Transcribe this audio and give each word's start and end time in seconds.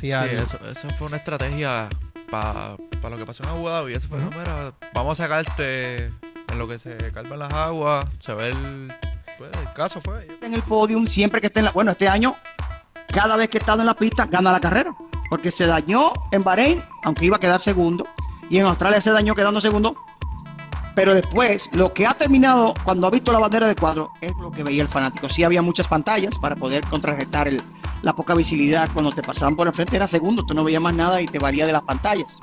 potencial. 0.00 0.28
Sí, 0.30 0.36
eso, 0.36 0.58
eso 0.70 0.88
fue 0.96 1.06
una 1.08 1.16
estrategia 1.18 1.88
para 2.30 2.76
lo 3.10 3.16
que 3.18 3.26
pasó 3.26 3.42
en 3.42 3.48
Abu 3.50 3.68
Dhabi. 3.68 3.94
Eso 3.94 4.08
fue, 4.08 4.18
mira, 4.18 4.72
vamos 4.94 5.18
a 5.18 5.24
sacarte 5.24 6.06
en 6.06 6.58
lo 6.58 6.66
que 6.68 6.78
se 6.78 6.96
calman 7.12 7.38
las 7.40 7.52
aguas, 7.52 8.06
se 8.20 8.34
ve 8.34 8.48
el, 8.50 8.92
pues, 9.38 9.50
el 9.60 9.72
caso 9.74 10.00
fue. 10.00 10.26
en 10.42 10.54
el 10.54 10.62
podium 10.62 11.06
siempre 11.06 11.40
que 11.40 11.46
esté 11.48 11.60
en 11.60 11.66
la. 11.66 11.72
Bueno, 11.72 11.90
este 11.92 12.08
año, 12.08 12.36
cada 13.12 13.36
vez 13.36 13.48
que 13.48 13.58
he 13.58 13.60
estado 13.60 13.80
en 13.80 13.86
la 13.86 13.94
pista, 13.94 14.26
gana 14.26 14.52
la 14.52 14.60
carrera. 14.60 14.94
Porque 15.30 15.50
se 15.50 15.66
dañó 15.66 16.10
en 16.32 16.42
Bahrein, 16.42 16.82
aunque 17.04 17.26
iba 17.26 17.36
a 17.36 17.38
quedar 17.40 17.60
segundo. 17.60 18.06
Y 18.48 18.56
en 18.58 18.64
Australia 18.64 18.98
se 18.98 19.10
dañó 19.10 19.34
quedando 19.34 19.60
segundo. 19.60 19.94
Pero 20.94 21.14
después, 21.14 21.68
lo 21.72 21.92
que 21.92 22.06
ha 22.06 22.14
terminado 22.14 22.72
cuando 22.82 23.06
ha 23.06 23.10
visto 23.10 23.30
la 23.30 23.38
bandera 23.38 23.66
de 23.68 23.76
cuadro 23.76 24.10
es 24.22 24.32
lo 24.40 24.50
que 24.50 24.62
veía 24.64 24.80
el 24.82 24.88
fanático. 24.88 25.28
Sí 25.28 25.44
había 25.44 25.60
muchas 25.60 25.86
pantallas 25.86 26.38
para 26.38 26.56
poder 26.56 26.82
contrarrestar 26.86 27.46
el- 27.46 27.62
la 28.02 28.14
poca 28.14 28.34
visibilidad. 28.34 28.88
Cuando 28.92 29.12
te 29.12 29.22
pasaban 29.22 29.56
por 29.56 29.66
enfrente 29.66 29.96
era 29.96 30.06
segundo, 30.06 30.44
tú 30.44 30.54
no 30.54 30.64
veías 30.64 30.82
más 30.82 30.94
nada 30.94 31.20
y 31.20 31.26
te 31.26 31.38
valía 31.38 31.66
de 31.66 31.72
las 31.72 31.82
pantallas. 31.82 32.38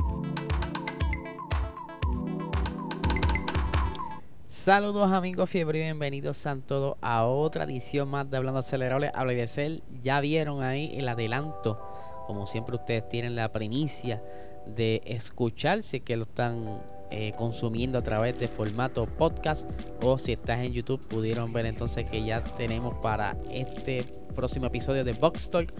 Saludos 4.47 5.11
amigos 5.11 5.47
fiebre 5.47 5.77
y 5.77 5.81
bienvenidos 5.83 6.47
a 6.47 6.55
todos 6.55 6.97
a 7.01 7.25
otra 7.25 7.65
edición 7.65 8.09
más 8.09 8.29
de 8.31 8.37
Hablando 8.37 8.59
Acelerable. 8.59 9.11
Habla 9.13 9.33
de 9.33 9.47
Cel. 9.47 9.83
Ya 10.01 10.19
vieron 10.21 10.63
ahí 10.63 10.91
el 10.95 11.07
adelanto. 11.07 11.79
Como 12.25 12.47
siempre 12.47 12.75
ustedes 12.75 13.07
tienen 13.07 13.35
la 13.35 13.51
primicia 13.51 14.23
de 14.65 15.03
escucharse 15.05 15.99
que 15.99 16.17
lo 16.17 16.23
están 16.23 16.81
eh, 17.11 17.33
consumiendo 17.37 17.97
a 17.97 18.01
través 18.01 18.39
de 18.39 18.47
formato 18.47 19.05
podcast 19.05 19.69
o 20.01 20.17
si 20.17 20.33
estás 20.33 20.65
en 20.65 20.73
YouTube 20.73 21.05
pudieron 21.07 21.53
ver 21.53 21.65
entonces 21.65 22.09
que 22.09 22.23
ya 22.23 22.43
tenemos 22.43 22.95
para 23.01 23.37
este 23.51 24.05
próximo 24.33 24.67
episodio 24.67 25.03
de 25.03 25.13
Box 25.13 25.49
Talk 25.49 25.73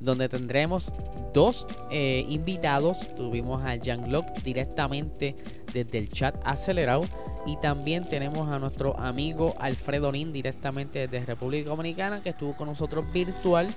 donde 0.00 0.28
tendremos 0.28 0.92
dos 1.32 1.66
eh, 1.90 2.24
invitados. 2.28 3.08
Tuvimos 3.16 3.62
a 3.64 3.76
Jean 3.76 4.02
Glock 4.02 4.26
directamente 4.42 5.34
desde 5.74 5.98
el 5.98 6.10
chat 6.10 6.34
acelerado 6.44 7.04
y 7.46 7.56
también 7.56 8.04
tenemos 8.08 8.50
a 8.50 8.58
nuestro 8.58 8.98
amigo 8.98 9.54
Alfredo 9.58 10.10
Lin 10.10 10.32
directamente 10.32 11.06
desde 11.06 11.26
República 11.26 11.68
Dominicana 11.68 12.22
que 12.22 12.30
estuvo 12.30 12.54
con 12.54 12.68
nosotros 12.68 13.04
virtual. 13.12 13.68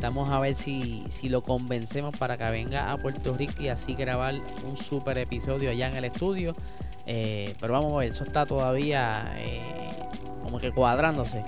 Vamos 0.00 0.28
a 0.30 0.40
ver 0.40 0.56
si, 0.56 1.04
si 1.08 1.28
lo 1.28 1.42
convencemos 1.42 2.16
para 2.16 2.36
que 2.36 2.50
venga 2.50 2.90
a 2.90 2.96
Puerto 2.96 3.36
Rico 3.36 3.62
y 3.62 3.68
así 3.68 3.94
grabar 3.94 4.34
un 4.66 4.76
super 4.76 5.16
episodio 5.18 5.70
allá 5.70 5.88
en 5.88 5.96
el 5.96 6.06
estudio. 6.06 6.56
Eh, 7.06 7.54
pero 7.60 7.74
vamos 7.74 7.92
a 7.94 7.98
ver, 7.98 8.10
eso 8.10 8.24
está 8.24 8.46
todavía 8.46 9.32
eh, 9.38 9.60
como 10.42 10.58
que 10.58 10.72
cuadrándose. 10.72 11.44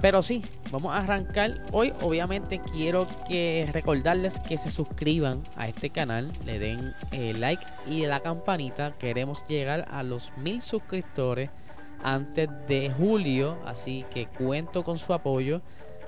Pero 0.00 0.22
sí, 0.22 0.44
vamos 0.70 0.94
a 0.94 0.98
arrancar. 0.98 1.60
Hoy 1.72 1.92
obviamente 2.02 2.60
quiero 2.72 3.08
que 3.26 3.68
recordarles 3.72 4.38
que 4.38 4.56
se 4.56 4.70
suscriban 4.70 5.42
a 5.56 5.66
este 5.66 5.90
canal, 5.90 6.30
le 6.44 6.60
den 6.60 6.94
eh, 7.10 7.34
like 7.36 7.64
y 7.84 8.06
la 8.06 8.20
campanita. 8.20 8.94
Queremos 8.96 9.44
llegar 9.48 9.86
a 9.90 10.04
los 10.04 10.32
mil 10.36 10.62
suscriptores 10.62 11.50
antes 12.04 12.48
de 12.68 12.92
julio, 12.96 13.58
así 13.66 14.04
que 14.12 14.26
cuento 14.26 14.84
con 14.84 14.98
su 14.98 15.12
apoyo. 15.12 15.62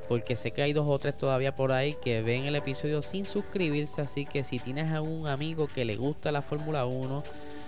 Porque 0.08 0.34
sé 0.34 0.50
que 0.50 0.62
hay 0.62 0.72
dos 0.72 0.86
o 0.88 0.98
tres 0.98 1.16
todavía 1.16 1.54
por 1.54 1.70
ahí 1.70 1.96
que 2.02 2.22
ven 2.22 2.44
el 2.44 2.56
episodio 2.56 3.02
sin 3.02 3.24
suscribirse. 3.24 4.02
Así 4.02 4.24
que 4.24 4.44
si 4.44 4.58
tienes 4.60 4.92
a 4.92 5.02
un 5.02 5.26
amigo 5.26 5.66
que 5.68 5.84
le 5.84 5.96
gusta 5.96 6.32
la 6.32 6.42
Fórmula 6.42 6.84
1, 6.84 7.22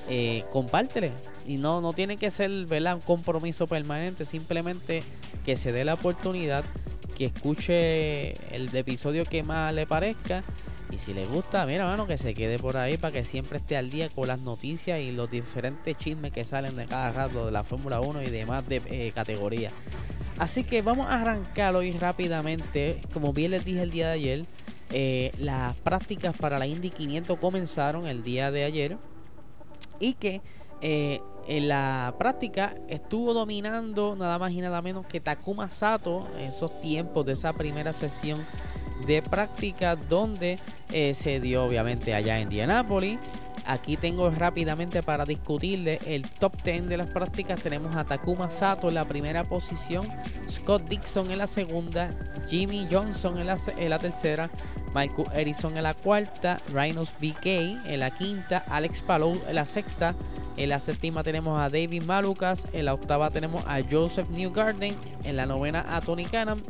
eh, 0.09 0.45
compártele. 0.51 1.13
Y 1.47 1.57
no, 1.57 1.81
no 1.81 1.93
tiene 1.93 2.17
que 2.17 2.31
ser 2.31 2.51
¿verdad? 2.67 2.97
un 2.97 3.01
compromiso 3.01 3.67
permanente, 3.67 4.25
simplemente 4.25 5.03
que 5.45 5.57
se 5.57 5.73
dé 5.73 5.85
la 5.85 5.95
oportunidad, 5.95 6.65
que 7.17 7.27
escuche 7.27 8.33
el 8.55 8.75
episodio 8.75 9.25
que 9.25 9.43
más 9.43 9.75
le 9.75 9.87
parezca. 9.87 10.45
Y 10.91 10.99
si 10.99 11.15
le 11.15 11.25
gusta, 11.27 11.65
mira, 11.65 11.87
mano, 11.87 12.07
que 12.07 12.19
se 12.19 12.35
quede 12.35 12.59
por 12.59 12.77
ahí 12.77 12.99
para 12.99 13.13
que 13.13 13.25
siempre 13.25 13.57
esté 13.57 13.79
al 13.79 13.91
día 13.91 14.11
con 14.11 14.29
las 14.29 14.41
noticias 14.41 15.01
y 15.01 15.11
los 15.11 15.31
diferentes 15.31 15.97
chismes 15.97 16.33
que 16.33 16.45
salen 16.45 16.77
de 16.77 16.85
cada 16.85 17.13
rato 17.13 17.47
de 17.47 17.53
la 17.53 17.65
Fórmula 17.65 18.01
1 18.01 18.23
y 18.23 18.27
demás 18.27 18.69
de 18.69 18.83
eh, 18.87 19.11
categorías. 19.15 19.73
Así 20.39 20.65
que 20.65 20.83
vamos 20.83 21.07
a 21.09 21.23
arrancar 21.23 21.75
hoy 21.77 21.93
rápidamente. 21.93 23.01
Como 23.15 23.33
bien 23.33 23.53
les 23.53 23.65
dije 23.65 23.81
el 23.81 23.91
día 23.91 24.09
de 24.09 24.13
ayer, 24.13 24.45
eh, 24.91 25.33
las 25.39 25.75
prácticas 25.77 26.37
para 26.37 26.59
la 26.59 26.67
Indy 26.67 26.91
500 26.91 27.39
comenzaron 27.39 28.07
el 28.07 28.23
día 28.23 28.51
de 28.51 28.65
ayer 28.65 28.99
y 30.01 30.15
que 30.15 30.41
eh, 30.81 31.21
en 31.47 31.69
la 31.69 32.15
práctica 32.19 32.75
estuvo 32.89 33.35
dominando 33.35 34.17
nada 34.17 34.39
más 34.39 34.53
y 34.53 34.61
nada 34.61 34.83
menos 34.83 35.07
que 35.07 35.21
Takuma 35.21 35.69
Sato 35.69 36.29
esos 36.39 36.81
tiempos 36.81 37.27
de 37.27 37.33
esa 37.33 37.53
primera 37.53 37.93
sesión 37.93 38.45
de 39.07 39.23
práctica 39.23 39.97
donde 39.97 40.59
eh, 40.93 41.15
se 41.15 41.41
dio 41.41 41.65
obviamente 41.65 42.15
allá 42.15 42.39
en 42.39 42.45
Indianápolis. 42.45 43.19
Aquí 43.65 43.97
tengo 43.97 44.29
rápidamente 44.31 45.03
para 45.03 45.25
discutirle 45.25 46.01
el 46.07 46.29
top 46.29 46.61
10 46.63 46.89
de 46.89 46.97
las 46.97 47.07
prácticas. 47.07 47.61
Tenemos 47.61 47.95
a 47.95 48.05
Takuma 48.05 48.51
Sato 48.51 48.89
en 48.89 48.95
la 48.95 49.05
primera 49.05 49.45
posición, 49.45 50.09
Scott 50.49 50.89
Dixon 50.89 51.31
en 51.31 51.39
la 51.39 51.47
segunda, 51.47 52.11
Jimmy 52.49 52.89
Johnson 52.91 53.39
en 53.39 53.47
la, 53.47 53.57
en 53.77 53.91
la 53.91 53.99
tercera, 54.01 54.51
Michael 54.95 55.29
Edison 55.35 55.77
en 55.77 55.85
la 55.85 55.95
cuarta, 55.95 56.59
Rhinos 56.73 57.13
BK 57.21 57.47
en 57.87 58.01
la 58.01 58.11
quinta, 58.11 58.65
Alex 58.69 59.03
Palou 59.03 59.41
en 59.47 59.55
la 59.55 59.65
sexta, 59.65 60.17
en 60.57 60.69
la 60.69 60.81
séptima 60.81 61.23
tenemos 61.23 61.59
a 61.59 61.71
David 61.71 62.03
Malucas, 62.03 62.67
en 62.73 62.87
la 62.87 62.95
octava 62.95 63.31
tenemos 63.31 63.65
a 63.67 63.81
Joseph 63.89 64.29
Newgarden, 64.29 64.97
en 65.25 65.37
la 65.37 65.47
novena 65.47 65.85
a 65.89 66.01
Tony 66.01 66.25
Canham, 66.25 66.61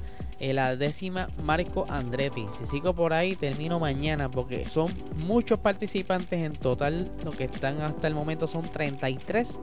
en 0.43 0.57
la 0.57 0.75
décima 0.75 1.29
Marco 1.45 1.87
Andretti. 1.89 2.47
Si 2.51 2.67
sigo 2.67 2.93
por 2.95 3.13
ahí 3.13 3.37
termino 3.37 3.79
mañana 3.79 4.29
porque 4.29 4.69
son 4.69 4.93
muchos 5.25 5.61
participantes 5.61 6.41
en 6.41 6.53
total, 6.55 7.09
lo 7.25 7.31
que 7.31 7.45
están 7.45 7.81
hasta 7.81 8.09
el 8.09 8.15
momento 8.15 8.49
son 8.49 8.69
33. 8.69 9.61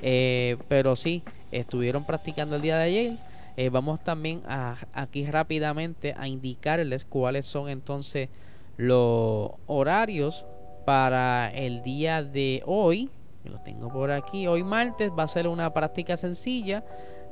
Eh, 0.00 0.56
pero 0.68 0.96
sí, 0.96 1.22
estuvieron 1.52 2.04
practicando 2.04 2.56
el 2.56 2.62
día 2.62 2.78
de 2.78 2.84
ayer. 2.84 3.12
Eh, 3.58 3.68
vamos 3.68 4.02
también 4.02 4.40
a, 4.46 4.76
aquí 4.94 5.26
rápidamente 5.26 6.14
a 6.16 6.28
indicarles 6.28 7.04
cuáles 7.04 7.44
son 7.44 7.68
entonces 7.68 8.30
los 8.78 9.50
horarios 9.66 10.46
para 10.86 11.50
el 11.50 11.82
día 11.82 12.22
de 12.22 12.62
hoy. 12.64 13.10
Lo 13.44 13.60
tengo 13.60 13.92
por 13.92 14.10
aquí. 14.10 14.46
Hoy 14.46 14.64
martes 14.64 15.10
va 15.10 15.24
a 15.24 15.28
ser 15.28 15.46
una 15.46 15.74
práctica 15.74 16.16
sencilla. 16.16 16.84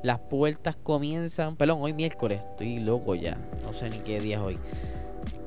Las 0.05 0.19
puertas 0.19 0.77
comienzan, 0.77 1.57
perdón, 1.57 1.79
hoy 1.81 1.95
miércoles. 1.95 2.43
Estoy 2.51 2.79
loco 2.79 3.15
ya. 3.15 3.39
No 3.63 3.73
sé 3.73 3.89
ni 3.89 4.01
qué 4.01 4.21
día 4.21 4.37
es 4.37 4.43
hoy. 4.43 4.59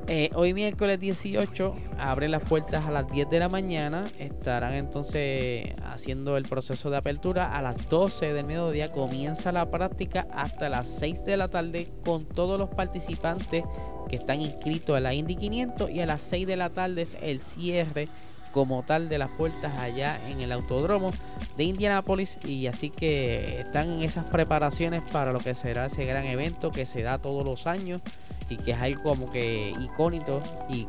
Eh, 0.08 0.32
hoy 0.34 0.56
miércoles 0.56 1.00
18 1.00 1.74
abren 2.00 2.32
las 2.32 2.44
puertas 2.44 2.84
a 2.88 2.90
las 2.90 3.08
10 3.08 3.30
de 3.30 3.38
la 3.38 3.50
mañana. 3.50 4.06
Estarán 4.18 4.74
entonces 4.74 5.74
haciendo 5.86 6.38
el 6.38 6.46
proceso 6.46 6.90
de 6.90 6.98
apertura. 6.98 7.56
A 7.56 7.62
las 7.62 7.88
12 7.88 8.34
del 8.34 8.48
mediodía 8.48 8.92
comienza 8.92 9.52
la 9.52 9.70
práctica 9.70 10.28
hasta 10.32 10.70
las 10.70 10.88
6 10.88 11.24
de 11.24 11.38
la 11.38 11.48
tarde 11.48 11.90
con 12.04 12.26
todos 12.26 12.58
los 12.58 12.70
participantes 12.70 13.64
que 14.10 14.16
están 14.16 14.42
inscritos 14.42 14.98
a 14.98 15.00
la 15.00 15.14
Indy 15.14 15.36
500 15.36 15.92
y 15.92 16.02
a 16.02 16.08
las 16.08 16.24
6 16.24 16.48
de 16.48 16.58
la 16.58 16.72
tarde 16.72 17.04
es 17.04 17.16
el 17.22 17.40
cierre 17.40 18.08
como 18.52 18.84
tal 18.84 19.10
de 19.10 19.18
las 19.18 19.30
puertas 19.30 19.74
allá 19.78 20.20
en 20.28 20.42
el 20.42 20.52
autódromo 20.52 21.12
de 21.56 21.64
Indianápolis. 21.64 22.38
Y 22.46 22.68
así 22.68 22.90
que 22.90 23.62
están 23.62 23.92
en 23.92 24.04
esas 24.04 24.26
preparaciones 24.26 25.02
para 25.12 25.32
lo 25.32 25.40
que 25.40 25.54
será 25.54 25.88
ese 25.88 26.06
gran 26.06 26.26
evento 26.26 26.72
que 26.72 26.86
se 26.86 27.02
da 27.02 27.18
todos 27.18 27.46
los 27.46 27.68
años 27.68 28.02
y 28.50 28.58
que 28.58 28.72
es 28.72 28.82
algo 28.82 29.04
como 29.04 29.32
que 29.32 29.74
icónico 29.80 30.42
y 30.70 30.88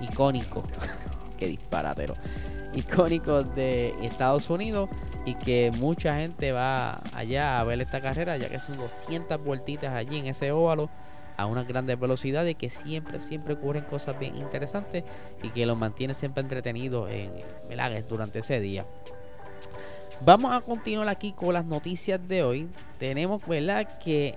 icónico 0.00 0.62
que 1.38 1.46
disparatero 1.46 2.16
icónico 2.74 3.42
de 3.42 3.94
Estados 4.02 4.50
Unidos. 4.50 4.88
Y 5.26 5.34
que 5.34 5.70
mucha 5.76 6.16
gente 6.16 6.50
va 6.50 7.02
allá 7.14 7.60
a 7.60 7.64
ver 7.64 7.78
esta 7.82 8.00
carrera 8.00 8.38
ya 8.38 8.48
que 8.48 8.58
son 8.58 8.78
200 8.78 9.44
vueltitas 9.44 9.92
allí 9.92 10.18
en 10.18 10.26
ese 10.26 10.50
óvalo 10.50 10.88
a 11.40 11.46
unas 11.46 11.66
grandes 11.66 11.98
velocidades 11.98 12.56
que 12.56 12.68
siempre 12.68 13.18
siempre 13.20 13.54
ocurren 13.54 13.84
cosas 13.84 14.18
bien 14.18 14.36
interesantes 14.36 15.04
y 15.42 15.50
que 15.50 15.66
los 15.66 15.76
mantiene 15.76 16.14
siempre 16.14 16.42
entretenidos 16.42 17.10
en 17.10 17.32
¿verdad? 17.68 18.04
durante 18.08 18.40
ese 18.40 18.60
día 18.60 18.86
Vamos 20.22 20.52
a 20.52 20.60
continuar 20.60 21.08
aquí 21.08 21.32
con 21.32 21.54
las 21.54 21.64
noticias 21.64 22.20
de 22.28 22.42
hoy. 22.42 22.68
Tenemos, 22.98 23.40
¿verdad? 23.46 23.98
Que 23.98 24.34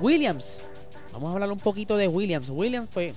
Williams, 0.00 0.60
vamos 1.12 1.30
a 1.30 1.34
hablar 1.34 1.52
un 1.52 1.60
poquito 1.60 1.96
de 1.96 2.08
Williams. 2.08 2.50
Williams, 2.50 2.88
pues, 2.92 3.14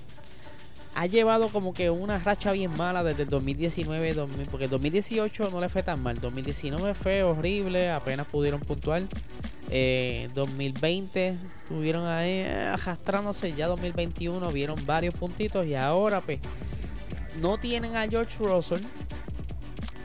ha 0.94 1.06
llevado 1.06 1.48
como 1.48 1.72
que 1.72 1.90
una 1.90 2.18
racha 2.18 2.52
bien 2.52 2.76
mala 2.76 3.02
desde 3.02 3.22
el 3.22 3.30
2019, 3.30 4.14
2000, 4.14 4.46
porque 4.48 4.64
el 4.64 4.70
2018 4.70 5.50
no 5.50 5.60
le 5.60 5.68
fue 5.68 5.82
tan 5.82 6.02
mal. 6.02 6.20
2019 6.20 6.94
fue 6.94 7.22
horrible, 7.22 7.90
apenas 7.90 8.26
pudieron 8.26 8.60
puntuar. 8.60 9.02
Eh, 9.70 10.28
2020 10.34 11.36
estuvieron 11.62 12.06
ahí 12.06 12.42
eh, 12.44 12.70
arrastrándose. 12.72 13.54
Ya 13.54 13.68
2021 13.68 14.50
vieron 14.52 14.84
varios 14.84 15.14
puntitos 15.14 15.66
y 15.66 15.74
ahora, 15.74 16.20
pues, 16.20 16.40
no 17.40 17.58
tienen 17.58 17.96
a 17.96 18.08
George 18.08 18.36
Russell 18.38 18.82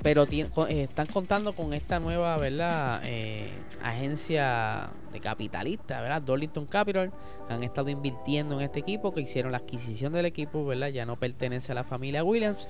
pero 0.06 0.28
eh, 0.30 0.84
están 0.84 1.08
contando 1.08 1.54
con 1.54 1.74
esta 1.74 2.00
nueva 2.00 2.38
verdad 2.38 3.02
Eh, 3.06 3.50
agencia 3.90 4.90
de 5.14 5.20
capitalistas, 5.20 6.02
¿verdad? 6.02 6.22
Darlington 6.22 6.66
Capital, 6.66 7.12
han 7.50 7.64
estado 7.64 7.90
invirtiendo 7.90 8.60
en 8.60 8.66
este 8.66 8.80
equipo, 8.80 9.14
que 9.14 9.22
hicieron 9.22 9.52
la 9.52 9.60
adquisición 9.60 10.14
del 10.14 10.26
equipo, 10.26 10.66
¿verdad? 10.66 10.90
Ya 10.90 11.06
no 11.06 11.18
pertenece 11.18 11.72
a 11.72 11.76
la 11.76 11.84
familia 11.84 12.24
Williams 12.24 12.68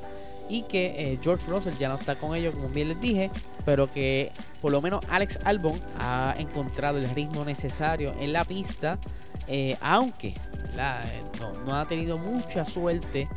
y 0.50 0.64
que 0.64 0.94
eh, 0.98 1.20
George 1.22 1.50
Russell 1.50 1.74
ya 1.80 1.90
no 1.90 1.96
está 1.96 2.16
con 2.16 2.36
ellos, 2.36 2.54
como 2.54 2.70
bien 2.70 2.90
les 2.90 3.02
dije, 3.02 3.32
pero 3.66 3.92
que 3.92 4.32
por 4.62 4.72
lo 4.72 4.82
menos 4.82 5.04
Alex 5.10 5.40
Albon 5.44 5.80
ha 5.98 6.36
encontrado 6.38 6.98
el 6.98 7.10
ritmo 7.12 7.46
necesario 7.46 8.14
en 8.20 8.34
la 8.34 8.46
pista, 8.46 9.00
eh, 9.48 9.78
aunque 9.82 10.36
no, 11.66 11.76
ha 11.76 11.88
tenido 11.88 12.18
mucha 12.18 12.66
suerte 12.66 13.28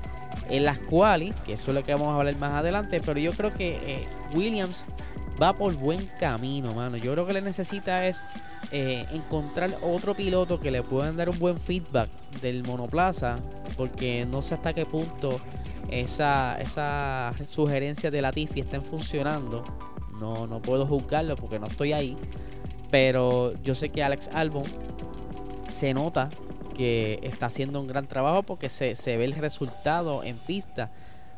en 0.50 0.64
las 0.64 0.78
quali, 0.78 1.32
que 1.44 1.54
eso 1.54 1.70
es 1.70 1.74
lo 1.74 1.84
que 1.84 1.92
vamos 1.92 2.08
a 2.08 2.16
hablar 2.16 2.36
más 2.36 2.54
adelante, 2.54 3.00
pero 3.04 3.18
yo 3.18 3.32
creo 3.32 3.54
que 3.54 3.78
eh, 3.82 4.08
Williams 4.34 4.84
va 5.40 5.52
por 5.54 5.74
buen 5.74 6.06
camino, 6.18 6.74
mano. 6.74 6.96
Yo 6.96 7.12
creo 7.12 7.26
que 7.26 7.32
le 7.32 7.42
necesita 7.42 8.06
es 8.06 8.24
encontrar 8.70 9.70
otro 9.82 10.14
piloto 10.14 10.60
que 10.60 10.70
le 10.70 10.82
puedan 10.82 11.16
dar 11.16 11.28
un 11.28 11.38
buen 11.38 11.58
feedback 11.58 12.08
del 12.42 12.64
monoplaza, 12.64 13.38
porque 13.76 14.26
no 14.26 14.42
sé 14.42 14.54
hasta 14.54 14.74
qué 14.74 14.84
punto 14.84 15.40
esa, 15.88 16.58
esa 16.60 17.34
sugerencia 17.44 18.10
de 18.10 18.22
Latifi 18.22 18.60
estén 18.60 18.82
funcionando. 18.82 19.64
No, 20.20 20.46
no 20.46 20.60
puedo 20.60 20.86
juzgarlo 20.86 21.36
porque 21.36 21.58
no 21.58 21.66
estoy 21.66 21.92
ahí. 21.92 22.16
Pero 22.90 23.54
yo 23.62 23.74
sé 23.74 23.90
que 23.90 24.02
Alex 24.02 24.28
Albon 24.32 24.64
se 25.70 25.94
nota 25.94 26.28
que 26.74 27.18
está 27.22 27.46
haciendo 27.46 27.80
un 27.80 27.86
gran 27.86 28.06
trabajo 28.06 28.42
porque 28.42 28.68
se, 28.68 28.94
ve 29.16 29.24
el 29.24 29.32
resultado 29.32 30.22
en 30.22 30.36
pista. 30.38 30.90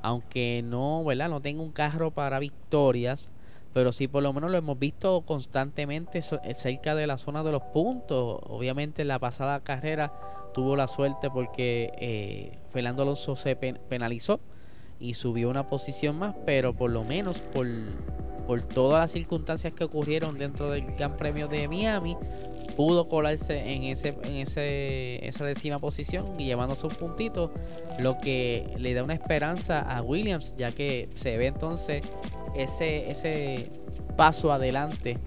Aunque 0.02 0.62
no, 0.64 1.04
¿verdad? 1.04 1.28
No 1.28 1.40
tenga 1.40 1.62
un 1.62 1.72
carro 1.72 2.10
para 2.10 2.38
victorias. 2.38 3.30
Pero 3.72 3.92
sí, 3.92 4.08
por 4.08 4.22
lo 4.22 4.32
menos 4.32 4.50
lo 4.50 4.58
hemos 4.58 4.78
visto 4.78 5.20
constantemente 5.22 6.22
cerca 6.22 6.94
de 6.94 7.06
la 7.06 7.18
zona 7.18 7.44
de 7.44 7.52
los 7.52 7.62
puntos. 7.62 8.40
Obviamente 8.42 9.02
en 9.02 9.08
la 9.08 9.18
pasada 9.18 9.60
carrera 9.60 10.12
tuvo 10.52 10.74
la 10.76 10.88
suerte 10.88 11.30
porque 11.30 11.92
eh, 11.98 12.58
Fernando 12.72 13.02
Alonso 13.02 13.36
se 13.36 13.54
penalizó 13.56 14.40
y 14.98 15.14
subió 15.14 15.48
una 15.48 15.68
posición 15.68 16.18
más, 16.18 16.34
pero 16.44 16.74
por 16.74 16.90
lo 16.90 17.04
menos 17.04 17.38
por, 17.38 17.66
por 18.46 18.60
todas 18.60 19.00
las 19.00 19.12
circunstancias 19.12 19.74
que 19.74 19.84
ocurrieron 19.84 20.36
dentro 20.36 20.70
del 20.70 20.84
Gran 20.96 21.16
Premio 21.16 21.48
de 21.48 21.68
Miami, 21.68 22.16
pudo 22.76 23.08
colarse 23.08 23.72
en 23.72 23.84
ese 23.84 24.16
en 24.24 24.34
ese 24.34 25.26
esa 25.26 25.44
décima 25.44 25.78
posición 25.78 26.38
y 26.38 26.44
llevándose 26.44 26.86
un 26.86 26.94
puntito, 26.94 27.52
lo 27.98 28.18
que 28.18 28.74
le 28.78 28.92
da 28.94 29.02
una 29.02 29.14
esperanza 29.14 29.80
a 29.80 30.02
Williams, 30.02 30.54
ya 30.56 30.72
que 30.72 31.08
se 31.14 31.36
ve 31.38 31.46
entonces 31.46 32.02
ese 32.54 33.10
ese 33.10 33.70
paso 34.16 34.52
adelante 34.52 35.18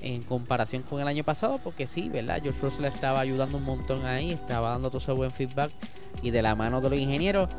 en 0.00 0.22
comparación 0.22 0.82
con 0.82 1.00
el 1.00 1.08
año 1.08 1.24
pasado, 1.24 1.58
porque 1.62 1.86
sí, 1.86 2.08
¿verdad? 2.08 2.40
George 2.42 2.60
Russell 2.60 2.84
estaba 2.84 3.20
ayudando 3.20 3.58
un 3.58 3.64
montón 3.64 4.06
ahí, 4.06 4.32
estaba 4.32 4.70
dando 4.70 4.88
todo 4.88 4.98
ese 4.98 5.12
buen 5.12 5.32
feedback 5.32 5.72
y 6.22 6.30
de 6.30 6.42
la 6.42 6.54
mano 6.54 6.80
de 6.80 6.90
los 6.90 6.98
ingenieros, 6.98 7.50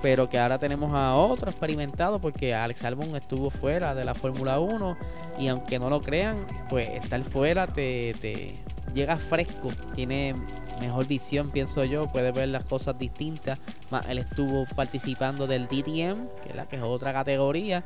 pero 0.00 0.28
que 0.28 0.38
ahora 0.38 0.58
tenemos 0.58 0.92
a 0.94 1.14
otro 1.14 1.50
experimentado 1.50 2.20
porque 2.20 2.54
Alex 2.54 2.84
Albon 2.84 3.14
estuvo 3.14 3.50
fuera 3.50 3.94
de 3.94 4.04
la 4.04 4.14
Fórmula 4.14 4.58
1 4.58 4.96
y 5.38 5.48
aunque 5.48 5.78
no 5.78 5.90
lo 5.90 6.00
crean, 6.00 6.46
pues 6.68 6.88
estar 6.88 7.22
fuera 7.24 7.66
te, 7.66 8.14
te 8.20 8.58
llega 8.94 9.16
fresco, 9.16 9.70
tiene 9.94 10.34
mejor 10.80 11.06
visión, 11.06 11.50
pienso 11.50 11.84
yo, 11.84 12.10
puede 12.10 12.32
ver 12.32 12.48
las 12.48 12.64
cosas 12.64 12.98
distintas. 12.98 13.58
Más 13.90 14.08
él 14.08 14.18
estuvo 14.18 14.66
participando 14.74 15.46
del 15.46 15.66
DTM, 15.66 16.26
que 16.42 16.66
que 16.68 16.76
es 16.76 16.82
otra 16.82 17.12
categoría 17.12 17.84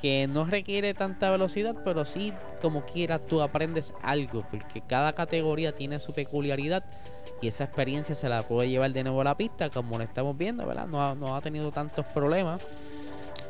que 0.00 0.26
no 0.26 0.44
requiere 0.44 0.94
tanta 0.94 1.30
velocidad, 1.30 1.76
pero 1.84 2.04
sí 2.04 2.32
como 2.62 2.82
quieras 2.82 3.20
tú 3.28 3.42
aprendes 3.42 3.92
algo, 4.02 4.44
porque 4.50 4.80
cada 4.80 5.12
categoría 5.12 5.74
tiene 5.74 6.00
su 6.00 6.12
peculiaridad 6.12 6.84
y 7.42 7.48
esa 7.48 7.64
experiencia 7.64 8.14
se 8.14 8.28
la 8.28 8.46
puede 8.46 8.68
llevar 8.68 8.92
de 8.92 9.02
nuevo 9.02 9.20
a 9.20 9.24
la 9.24 9.36
pista, 9.36 9.70
como 9.70 9.98
lo 9.98 10.04
estamos 10.04 10.36
viendo, 10.36 10.66
¿verdad? 10.66 10.86
No 10.86 11.02
ha, 11.02 11.14
no 11.14 11.36
ha 11.36 11.40
tenido 11.40 11.72
tantos 11.72 12.04
problemas, 12.06 12.60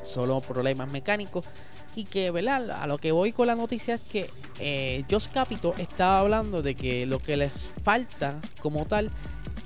solo 0.03 0.41
problemas 0.41 0.89
mecánicos. 0.89 1.45
Y 1.97 2.05
que, 2.05 2.31
¿verdad? 2.31 2.71
A 2.71 2.87
lo 2.87 2.99
que 2.99 3.11
voy 3.11 3.33
con 3.33 3.49
la 3.49 3.57
noticia 3.57 3.95
es 3.95 4.05
que 4.05 4.31
eh, 4.61 5.05
Josh 5.11 5.27
Capito 5.27 5.75
estaba 5.77 6.21
hablando 6.21 6.63
de 6.63 6.77
que 6.77 7.05
lo 7.05 7.19
que 7.19 7.37
les 7.37 7.53
falta 7.83 8.41
como 8.61 8.87
tal 8.87 9.11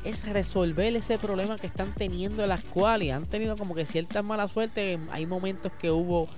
es 0.04 0.26
resolver 0.28 0.94
ese 0.94 1.18
problema 1.18 1.56
que 1.58 1.66
están 1.66 1.92
teniendo 1.94 2.46
las 2.46 2.62
cuales 2.62 3.12
han 3.12 3.26
tenido 3.26 3.56
como 3.56 3.74
que 3.74 3.86
cierta 3.86 4.22
mala 4.22 4.46
suerte. 4.48 4.98
Hay 5.10 5.26
momentos 5.26 5.72
que 5.72 5.90
hubo 5.90 6.28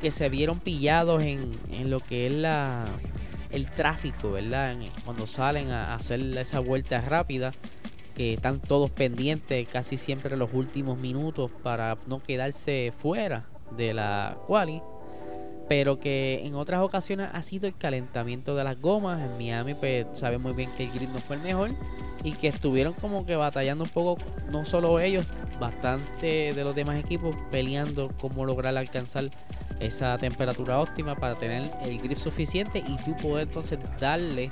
que 0.00 0.10
se 0.10 0.28
vieron 0.28 0.58
pillados 0.58 1.22
en, 1.22 1.52
en 1.70 1.90
lo 1.90 2.00
que 2.00 2.26
es 2.26 2.32
la 2.32 2.84
el 3.50 3.66
tráfico, 3.70 4.32
¿verdad? 4.32 4.76
Cuando 5.04 5.26
salen 5.26 5.70
a 5.70 5.94
hacer 5.94 6.20
esa 6.38 6.58
vuelta 6.60 7.02
rápida, 7.02 7.52
que 8.16 8.34
están 8.34 8.60
todos 8.60 8.90
pendientes 8.90 9.68
casi 9.68 9.96
siempre 9.96 10.36
los 10.36 10.52
últimos 10.52 10.98
minutos 10.98 11.50
para 11.62 11.98
no 12.06 12.22
quedarse 12.22 12.92
fuera 12.96 13.46
de 13.76 13.94
la 13.94 14.38
quali 14.46 14.82
pero 15.68 15.98
que 15.98 16.42
en 16.44 16.54
otras 16.54 16.82
ocasiones 16.82 17.28
ha 17.32 17.42
sido 17.42 17.66
el 17.66 17.76
calentamiento 17.76 18.54
de 18.56 18.64
las 18.64 18.80
gomas. 18.80 19.20
En 19.20 19.36
Miami, 19.36 19.74
pues 19.74 20.06
sabe 20.14 20.38
muy 20.38 20.52
bien 20.52 20.70
que 20.76 20.84
el 20.84 20.92
grip 20.92 21.10
no 21.10 21.18
fue 21.18 21.36
el 21.36 21.42
mejor 21.42 21.70
y 22.24 22.32
que 22.32 22.48
estuvieron 22.48 22.92
como 22.94 23.26
que 23.26 23.36
batallando 23.36 23.84
un 23.84 23.90
poco, 23.90 24.22
no 24.50 24.64
solo 24.64 25.00
ellos, 25.00 25.26
bastante 25.58 26.52
de 26.52 26.64
los 26.64 26.74
demás 26.74 26.96
equipos 26.96 27.36
peleando 27.50 28.12
cómo 28.20 28.44
lograr 28.44 28.76
alcanzar 28.76 29.30
esa 29.80 30.16
temperatura 30.18 30.78
óptima 30.78 31.16
para 31.16 31.34
tener 31.34 31.70
el 31.84 31.98
grip 31.98 32.18
suficiente 32.18 32.78
y 32.86 32.96
tú 33.04 33.16
poder 33.16 33.48
entonces 33.48 33.78
darle 33.98 34.48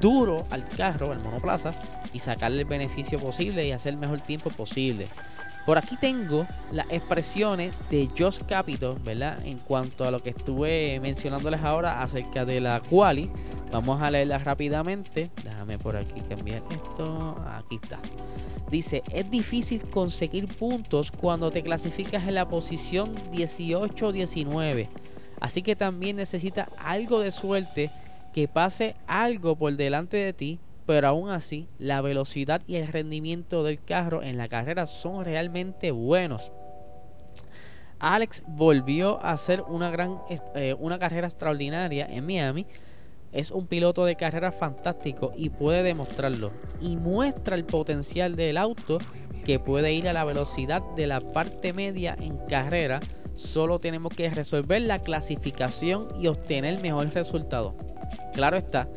duro 0.00 0.46
al 0.50 0.68
carro, 0.68 1.12
al 1.12 1.20
monoplaza 1.20 1.72
y 2.12 2.18
sacarle 2.18 2.62
el 2.62 2.68
beneficio 2.68 3.18
posible 3.18 3.66
y 3.66 3.72
hacer 3.72 3.94
el 3.94 3.98
mejor 3.98 4.20
tiempo 4.20 4.50
posible. 4.50 5.08
Por 5.68 5.76
aquí 5.76 5.96
tengo 5.96 6.46
las 6.72 6.86
expresiones 6.88 7.74
de 7.90 8.08
Josh 8.18 8.38
Capito, 8.48 8.98
¿verdad? 9.04 9.44
En 9.44 9.58
cuanto 9.58 10.06
a 10.06 10.10
lo 10.10 10.18
que 10.18 10.30
estuve 10.30 10.98
mencionándoles 11.00 11.60
ahora 11.60 12.00
acerca 12.00 12.46
de 12.46 12.58
la 12.58 12.80
quali. 12.80 13.30
Vamos 13.70 14.00
a 14.00 14.10
leerlas 14.10 14.44
rápidamente. 14.44 15.30
Déjame 15.44 15.78
por 15.78 15.98
aquí 15.98 16.22
cambiar 16.22 16.62
esto. 16.70 17.36
Aquí 17.46 17.78
está. 17.82 17.98
Dice, 18.70 19.02
es 19.12 19.30
difícil 19.30 19.82
conseguir 19.90 20.48
puntos 20.48 21.12
cuando 21.12 21.50
te 21.50 21.62
clasificas 21.62 22.26
en 22.26 22.36
la 22.36 22.48
posición 22.48 23.14
18 23.32 24.10
19. 24.10 24.88
Así 25.38 25.60
que 25.60 25.76
también 25.76 26.16
necesitas 26.16 26.68
algo 26.78 27.20
de 27.20 27.30
suerte 27.30 27.90
que 28.32 28.48
pase 28.48 28.96
algo 29.06 29.54
por 29.54 29.76
delante 29.76 30.16
de 30.16 30.32
ti 30.32 30.60
pero 30.88 31.08
aún 31.08 31.28
así 31.28 31.68
la 31.78 32.00
velocidad 32.00 32.62
y 32.66 32.76
el 32.76 32.88
rendimiento 32.88 33.62
del 33.62 33.78
carro 33.78 34.22
en 34.22 34.38
la 34.38 34.48
carrera 34.48 34.86
son 34.86 35.22
realmente 35.22 35.90
buenos. 35.90 36.50
Alex 37.98 38.42
volvió 38.46 39.22
a 39.22 39.32
hacer 39.32 39.60
una 39.68 39.90
gran 39.90 40.16
eh, 40.54 40.74
una 40.78 40.98
carrera 40.98 41.26
extraordinaria 41.26 42.06
en 42.06 42.24
Miami. 42.24 42.66
Es 43.32 43.50
un 43.50 43.66
piloto 43.66 44.06
de 44.06 44.16
carrera 44.16 44.50
fantástico 44.50 45.34
y 45.36 45.50
puede 45.50 45.82
demostrarlo. 45.82 46.52
Y 46.80 46.96
muestra 46.96 47.54
el 47.54 47.66
potencial 47.66 48.34
del 48.34 48.56
auto 48.56 48.96
que 49.44 49.58
puede 49.58 49.92
ir 49.92 50.08
a 50.08 50.14
la 50.14 50.24
velocidad 50.24 50.80
de 50.96 51.06
la 51.06 51.20
parte 51.20 51.74
media 51.74 52.16
en 52.18 52.38
carrera. 52.46 53.00
Solo 53.34 53.78
tenemos 53.78 54.14
que 54.14 54.30
resolver 54.30 54.80
la 54.80 55.00
clasificación 55.00 56.08
y 56.18 56.28
obtener 56.28 56.80
mejor 56.80 57.12
resultado. 57.12 57.74
Claro 58.32 58.56
está, 58.56 58.88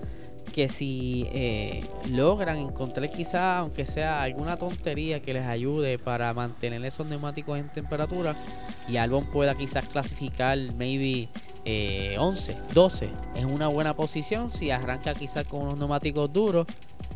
que 0.51 0.69
si 0.69 1.27
eh, 1.31 1.83
logran 2.09 2.57
encontrar 2.57 3.09
quizá, 3.09 3.59
aunque 3.59 3.85
sea 3.85 4.21
alguna 4.21 4.57
tontería 4.57 5.21
que 5.21 5.33
les 5.33 5.45
ayude 5.45 5.97
para 5.97 6.33
mantener 6.33 6.83
esos 6.85 7.07
neumáticos 7.07 7.57
en 7.57 7.69
temperatura 7.69 8.35
y 8.87 8.97
Albon 8.97 9.25
pueda 9.25 9.55
quizás 9.55 9.87
clasificar 9.87 10.57
maybe 10.75 11.29
11, 12.17 12.51
eh, 12.51 12.57
12 12.73 13.09
es 13.35 13.45
una 13.45 13.67
buena 13.67 13.95
posición. 13.95 14.51
Si 14.51 14.71
arranca 14.71 15.13
quizás 15.13 15.45
con 15.45 15.61
unos 15.61 15.77
neumáticos 15.77 16.31
duros 16.31 16.67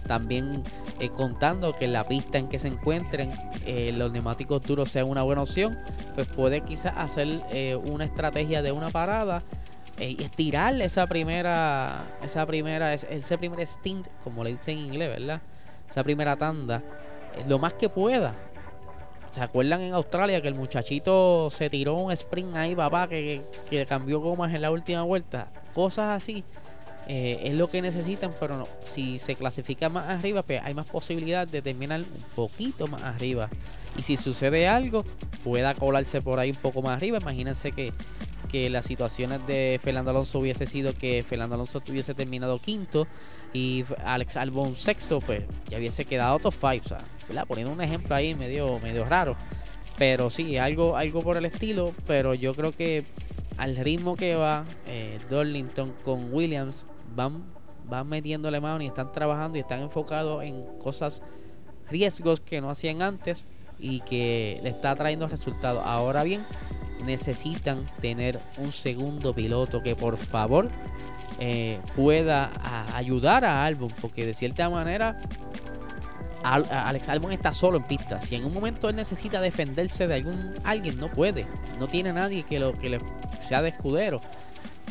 también 0.08 0.63
eh, 1.00 1.10
contando 1.10 1.75
que 1.75 1.88
la 1.88 2.08
pista 2.08 2.38
en 2.38 2.48
que 2.48 2.60
se 2.60 2.68
encuentren 2.68 3.32
los 3.96 4.12
neumáticos 4.12 4.62
duros 4.62 4.89
sea 4.92 5.04
una 5.04 5.24
buena 5.24 5.42
opción 5.42 5.75
pues 6.13 6.27
puede 6.27 6.62
quizás 6.62 6.94
hacer 6.96 7.42
una 7.84 8.06
estrategia 8.06 8.62
de 8.62 8.72
una 8.72 8.92
parada 8.92 9.42
eh, 9.97 10.15
estirar 10.19 10.79
esa 10.81 11.07
primera, 11.07 12.03
esa 12.23 12.45
primera, 12.45 12.93
ese 12.93 13.37
primer 13.37 13.65
stint, 13.65 14.07
como 14.23 14.43
le 14.43 14.51
dicen 14.53 14.77
en 14.77 14.85
inglés, 14.85 15.09
¿verdad? 15.19 15.41
Esa 15.89 16.03
primera 16.03 16.35
tanda, 16.35 16.83
eh, 17.37 17.43
lo 17.47 17.59
más 17.59 17.73
que 17.73 17.89
pueda. 17.89 18.35
¿Se 19.31 19.41
acuerdan 19.41 19.81
en 19.81 19.93
Australia 19.93 20.41
que 20.41 20.47
el 20.47 20.55
muchachito 20.55 21.49
se 21.49 21.69
tiró 21.69 21.95
un 21.95 22.11
sprint 22.13 22.55
ahí, 22.55 22.73
papá, 22.73 23.07
que, 23.09 23.41
que 23.69 23.85
cambió 23.85 24.21
gomas 24.21 24.53
en 24.53 24.61
la 24.61 24.71
última 24.71 25.03
vuelta? 25.03 25.47
Cosas 25.73 26.23
así. 26.23 26.43
Eh, 27.07 27.39
es 27.43 27.53
lo 27.53 27.69
que 27.69 27.81
necesitan, 27.81 28.33
pero 28.39 28.57
no, 28.57 28.67
si 28.83 29.19
se 29.19 29.35
clasifica 29.35 29.89
más 29.89 30.09
arriba, 30.09 30.41
pues 30.41 30.61
hay 30.63 30.73
más 30.73 30.87
posibilidad 30.87 31.47
de 31.47 31.61
terminar 31.61 31.99
un 31.99 32.23
poquito 32.35 32.87
más 32.87 33.03
arriba. 33.03 33.49
Y 33.97 34.01
si 34.01 34.17
sucede 34.17 34.67
algo, 34.67 35.05
pueda 35.43 35.75
colarse 35.75 36.21
por 36.21 36.39
ahí 36.39 36.49
un 36.49 36.57
poco 36.57 36.81
más 36.81 36.97
arriba. 36.97 37.19
Imagínense 37.19 37.71
que 37.71 37.93
que 38.55 38.69
las 38.69 38.85
situaciones 38.85 39.45
de 39.47 39.81
Fernando 39.83 40.12
Alonso 40.12 40.39
hubiese 40.39 40.65
sido 40.65 40.93
que 40.93 41.24
Fernando 41.24 41.55
Alonso 41.55 41.81
hubiese 41.89 42.13
terminado 42.13 42.57
quinto 42.57 43.05
y 43.51 43.83
Alex 44.05 44.38
Albon 44.38 44.77
sexto, 44.77 45.19
pues 45.19 45.43
ya 45.67 45.77
hubiese 45.77 46.05
quedado 46.05 46.39
top 46.39 46.53
5, 46.53 46.85
o 46.85 47.33
sea, 47.33 47.45
poniendo 47.45 47.74
un 47.74 47.81
ejemplo 47.81 48.15
ahí 48.15 48.33
medio, 48.33 48.79
medio 48.79 49.03
raro. 49.03 49.35
Pero 49.97 50.29
sí, 50.29 50.57
algo, 50.57 50.95
algo 50.95 51.21
por 51.21 51.35
el 51.35 51.43
estilo, 51.43 51.93
pero 52.07 52.33
yo 52.33 52.53
creo 52.53 52.71
que 52.71 53.03
al 53.57 53.75
ritmo 53.75 54.15
que 54.15 54.35
va 54.35 54.63
eh, 54.88 55.19
Darlington 55.29 55.93
con 56.05 56.33
Williams, 56.33 56.85
van, 57.13 57.43
van 57.89 58.07
metiéndole 58.07 58.62
mano 58.62 58.81
y 58.85 58.88
están 58.88 59.12
trabajando 59.12 59.57
y 59.57 59.62
están 59.62 59.81
enfocados 59.81 60.45
en 60.45 60.63
cosas, 60.79 61.21
riesgos 61.89 62.39
que 62.39 62.62
no 62.62 62.69
hacían 62.69 63.01
antes 63.01 63.50
y 63.79 64.00
que 64.00 64.62
le 64.63 64.69
está 64.69 64.95
trayendo 64.95 65.27
resultados. 65.27 65.83
Ahora 65.85 66.24
bien, 66.24 66.41
necesitan 67.05 67.85
tener 68.01 68.39
un 68.57 68.71
segundo 68.71 69.33
piloto 69.33 69.81
que 69.81 69.95
por 69.95 70.17
favor 70.17 70.69
eh, 71.39 71.79
pueda 71.95 72.51
ayudar 72.95 73.45
a 73.45 73.65
Albon, 73.65 73.91
porque 74.01 74.25
de 74.25 74.33
cierta 74.33 74.69
manera 74.69 75.19
Alex 76.43 77.09
Albon 77.09 77.31
está 77.31 77.51
solo 77.53 77.77
en 77.77 77.83
pista. 77.83 78.19
Si 78.19 78.35
en 78.35 78.45
un 78.45 78.53
momento 78.53 78.89
él 78.89 78.95
necesita 78.95 79.41
defenderse 79.41 80.07
de 80.07 80.13
algún 80.13 80.53
alguien, 80.63 81.00
no 81.00 81.09
puede. 81.09 81.47
No 81.79 81.88
tiene 81.88 82.13
nadie 82.13 82.43
que 82.43 82.59
lo 82.59 82.77
que 82.77 82.89
le 82.89 83.00
sea 83.41 83.62
de 83.62 83.69
escudero, 83.69 84.21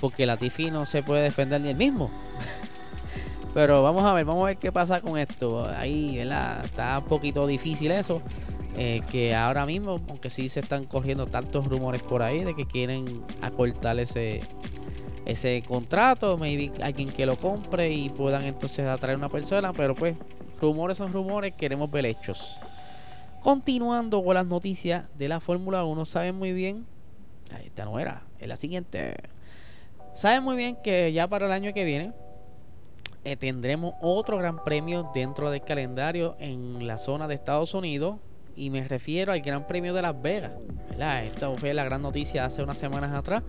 porque 0.00 0.26
la 0.26 0.37
Tiffy 0.37 0.71
no 0.71 0.85
se 0.85 1.02
puede 1.02 1.23
defender 1.23 1.61
ni 1.61 1.68
él 1.68 1.76
mismo. 1.76 2.11
Pero 3.54 3.85
vamos 3.85 4.04
a 4.04 4.12
ver, 4.12 4.25
vamos 4.25 4.42
a 4.42 4.47
ver 4.47 4.56
qué 4.56 4.73
pasa 4.73 5.00
con 5.00 5.16
esto. 5.16 5.64
Ahí. 5.76 6.18
Está 6.18 6.99
un 6.99 7.04
poquito 7.04 7.47
difícil 7.47 7.92
eso. 7.92 8.21
Eh, 8.76 9.02
que 9.11 9.35
ahora 9.35 9.66
mismo, 9.66 10.00
aunque 10.09 10.31
sí 10.31 10.49
se 10.49 10.59
están 10.59 10.85
corriendo 10.85 11.26
tantos 11.26 11.69
rumores 11.69 12.02
por 12.02 12.23
ahí 12.23 12.43
de 12.43 12.57
que 12.57 12.66
quieren 12.66 13.23
acortar 13.40 14.00
ese, 14.00 14.40
ese 15.26 15.62
contrato, 15.62 16.37
maybe 16.37 16.73
alguien 16.83 17.12
que 17.12 17.25
lo 17.25 17.37
compre 17.37 17.93
y 17.93 18.11
puedan 18.11 18.45
entonces 18.45 18.85
atraer 18.87 19.16
una 19.16 19.28
persona, 19.28 19.73
pero 19.73 19.95
pues 19.95 20.16
rumores 20.61 20.99
son 20.99 21.12
rumores, 21.12 21.54
queremos 21.54 21.88
ver 21.88 22.07
hechos. 22.07 22.59
Continuando 23.40 24.25
con 24.25 24.35
las 24.35 24.47
noticias 24.47 25.04
de 25.16 25.28
la 25.28 25.38
Fórmula 25.38 25.85
1, 25.85 26.04
saben 26.04 26.35
muy 26.35 26.52
bien, 26.52 26.85
esta 27.64 27.85
no 27.85 28.00
era, 28.00 28.25
es 28.40 28.49
la 28.49 28.57
siguiente. 28.57 29.14
Saben 30.14 30.43
muy 30.43 30.57
bien 30.57 30.76
que 30.83 31.12
ya 31.12 31.28
para 31.28 31.47
el 31.47 31.52
año 31.52 31.73
que 31.73 31.85
viene 31.85 32.12
eh, 33.23 33.37
tendremos 33.37 33.95
otro 34.00 34.37
gran 34.38 34.64
premio 34.64 35.11
dentro 35.14 35.50
del 35.50 35.62
calendario 35.62 36.37
en 36.40 36.87
la 36.87 36.99
zona 36.99 37.28
de 37.28 37.35
Estados 37.35 37.75
Unidos 37.75 38.16
y 38.56 38.70
me 38.70 38.87
refiero 38.87 39.32
al 39.32 39.40
Gran 39.40 39.66
Premio 39.66 39.94
de 39.94 40.02
Las 40.02 40.20
Vegas. 40.20 40.52
Esta 41.25 41.50
fue 41.56 41.75
la 41.75 41.84
gran 41.84 42.02
noticia 42.02 42.44
hace 42.44 42.62
unas 42.62 42.78
semanas 42.78 43.12
atrás 43.12 43.42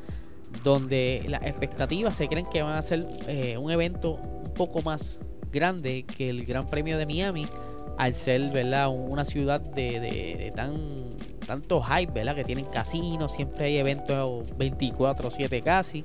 donde 0.63 1.25
las 1.27 1.41
expectativas 1.43 2.15
se 2.15 2.27
creen 2.27 2.45
que 2.45 2.61
van 2.61 2.75
a 2.75 2.81
ser 2.81 3.07
eh, 3.27 3.57
un 3.57 3.71
evento 3.71 4.13
un 4.13 4.53
poco 4.53 4.81
más 4.81 5.19
grande 5.51 6.03
que 6.03 6.29
el 6.29 6.45
Gran 6.45 6.69
Premio 6.69 6.97
de 6.97 7.05
Miami 7.05 7.47
al 7.97 8.13
ser 8.13 8.49
¿verdad? 8.51 8.89
una 8.89 9.25
ciudad 9.25 9.61
de, 9.61 9.99
de, 9.99 10.51
tan 10.55 10.75
tanto 11.45 11.81
hype, 11.81 12.11
¿verdad? 12.11 12.35
que 12.35 12.43
tienen 12.43 12.65
casinos, 12.65 13.33
siempre 13.33 13.65
hay 13.65 13.77
eventos 13.77 14.49
24/7 14.57 15.61
casi 15.61 16.03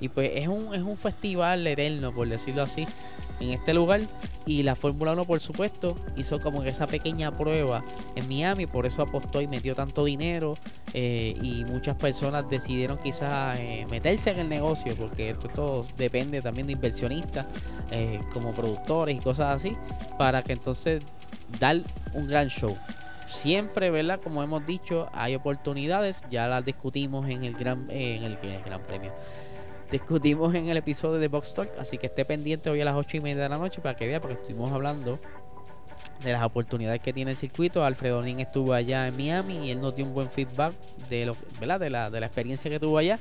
y 0.00 0.08
pues 0.08 0.32
es 0.34 0.48
un, 0.48 0.74
es 0.74 0.82
un 0.82 0.96
festival 0.96 1.66
eterno, 1.66 2.12
por 2.12 2.28
decirlo 2.28 2.62
así, 2.62 2.86
en 3.40 3.50
este 3.50 3.74
lugar. 3.74 4.02
Y 4.46 4.62
la 4.62 4.74
Fórmula 4.74 5.12
1, 5.12 5.24
por 5.24 5.40
supuesto, 5.40 5.96
hizo 6.16 6.40
como 6.40 6.62
esa 6.62 6.86
pequeña 6.86 7.30
prueba 7.30 7.82
en 8.16 8.28
Miami, 8.28 8.66
por 8.66 8.86
eso 8.86 9.02
apostó 9.02 9.40
y 9.40 9.48
metió 9.48 9.74
tanto 9.74 10.04
dinero. 10.04 10.54
Eh, 10.92 11.36
y 11.42 11.64
muchas 11.64 11.96
personas 11.96 12.48
decidieron 12.48 12.98
quizás 12.98 13.58
eh, 13.58 13.86
meterse 13.90 14.30
en 14.30 14.40
el 14.40 14.48
negocio, 14.48 14.94
porque 14.96 15.30
esto, 15.30 15.86
depende 15.96 16.42
también 16.42 16.66
de 16.66 16.72
inversionistas, 16.72 17.46
eh, 17.90 18.20
como 18.32 18.52
productores 18.52 19.16
y 19.16 19.20
cosas 19.20 19.56
así, 19.56 19.76
para 20.18 20.42
que 20.42 20.52
entonces 20.52 21.02
dar 21.58 21.80
un 22.14 22.26
gran 22.26 22.48
show 22.48 22.76
siempre, 23.28 23.90
¿verdad? 23.90 24.20
Como 24.20 24.42
hemos 24.42 24.66
dicho, 24.66 25.08
hay 25.12 25.36
oportunidades, 25.36 26.22
ya 26.30 26.48
las 26.48 26.64
discutimos 26.64 27.28
en 27.28 27.44
el 27.44 27.54
gran, 27.54 27.88
en 27.88 28.24
el, 28.24 28.38
en 28.42 28.50
el 28.50 28.62
gran 28.64 28.82
premio 28.82 29.12
discutimos 29.90 30.54
en 30.54 30.68
el 30.68 30.76
episodio 30.76 31.18
de 31.18 31.28
Box 31.28 31.54
Talk. 31.54 31.76
Así 31.78 31.98
que 31.98 32.06
esté 32.06 32.24
pendiente 32.24 32.70
hoy 32.70 32.80
a 32.80 32.84
las 32.84 32.96
8 32.96 33.16
y 33.18 33.20
media 33.20 33.42
de 33.42 33.48
la 33.48 33.58
noche 33.58 33.80
para 33.80 33.96
que 33.96 34.06
vea, 34.06 34.20
porque 34.20 34.34
estuvimos 34.34 34.72
hablando 34.72 35.18
de 36.22 36.32
las 36.32 36.42
oportunidades 36.42 37.00
que 37.00 37.12
tiene 37.12 37.32
el 37.32 37.36
circuito. 37.36 37.84
Alfredo 37.84 38.22
Nin 38.22 38.40
estuvo 38.40 38.72
allá 38.72 39.06
en 39.06 39.16
Miami 39.16 39.66
y 39.66 39.70
él 39.70 39.80
nos 39.80 39.94
dio 39.94 40.04
un 40.04 40.14
buen 40.14 40.30
feedback 40.30 40.74
de, 41.08 41.26
lo, 41.26 41.36
¿verdad? 41.58 41.80
de, 41.80 41.90
la, 41.90 42.10
de 42.10 42.20
la 42.20 42.26
experiencia 42.26 42.70
que 42.70 42.78
tuvo 42.78 42.98
allá 42.98 43.18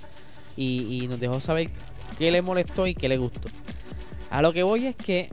y, 0.55 1.07
nos 1.07 1.19
dejó 1.19 1.39
saber 1.39 1.69
qué 2.17 2.31
le 2.31 2.41
molestó 2.41 2.85
y 2.85 2.93
qué 2.93 3.07
le 3.07 3.17
gustó. 3.17 3.49
A 4.29 4.41
lo 4.41 4.51
que 4.53 4.63
voy 4.63 4.87
es 4.87 4.95
que 4.95 5.29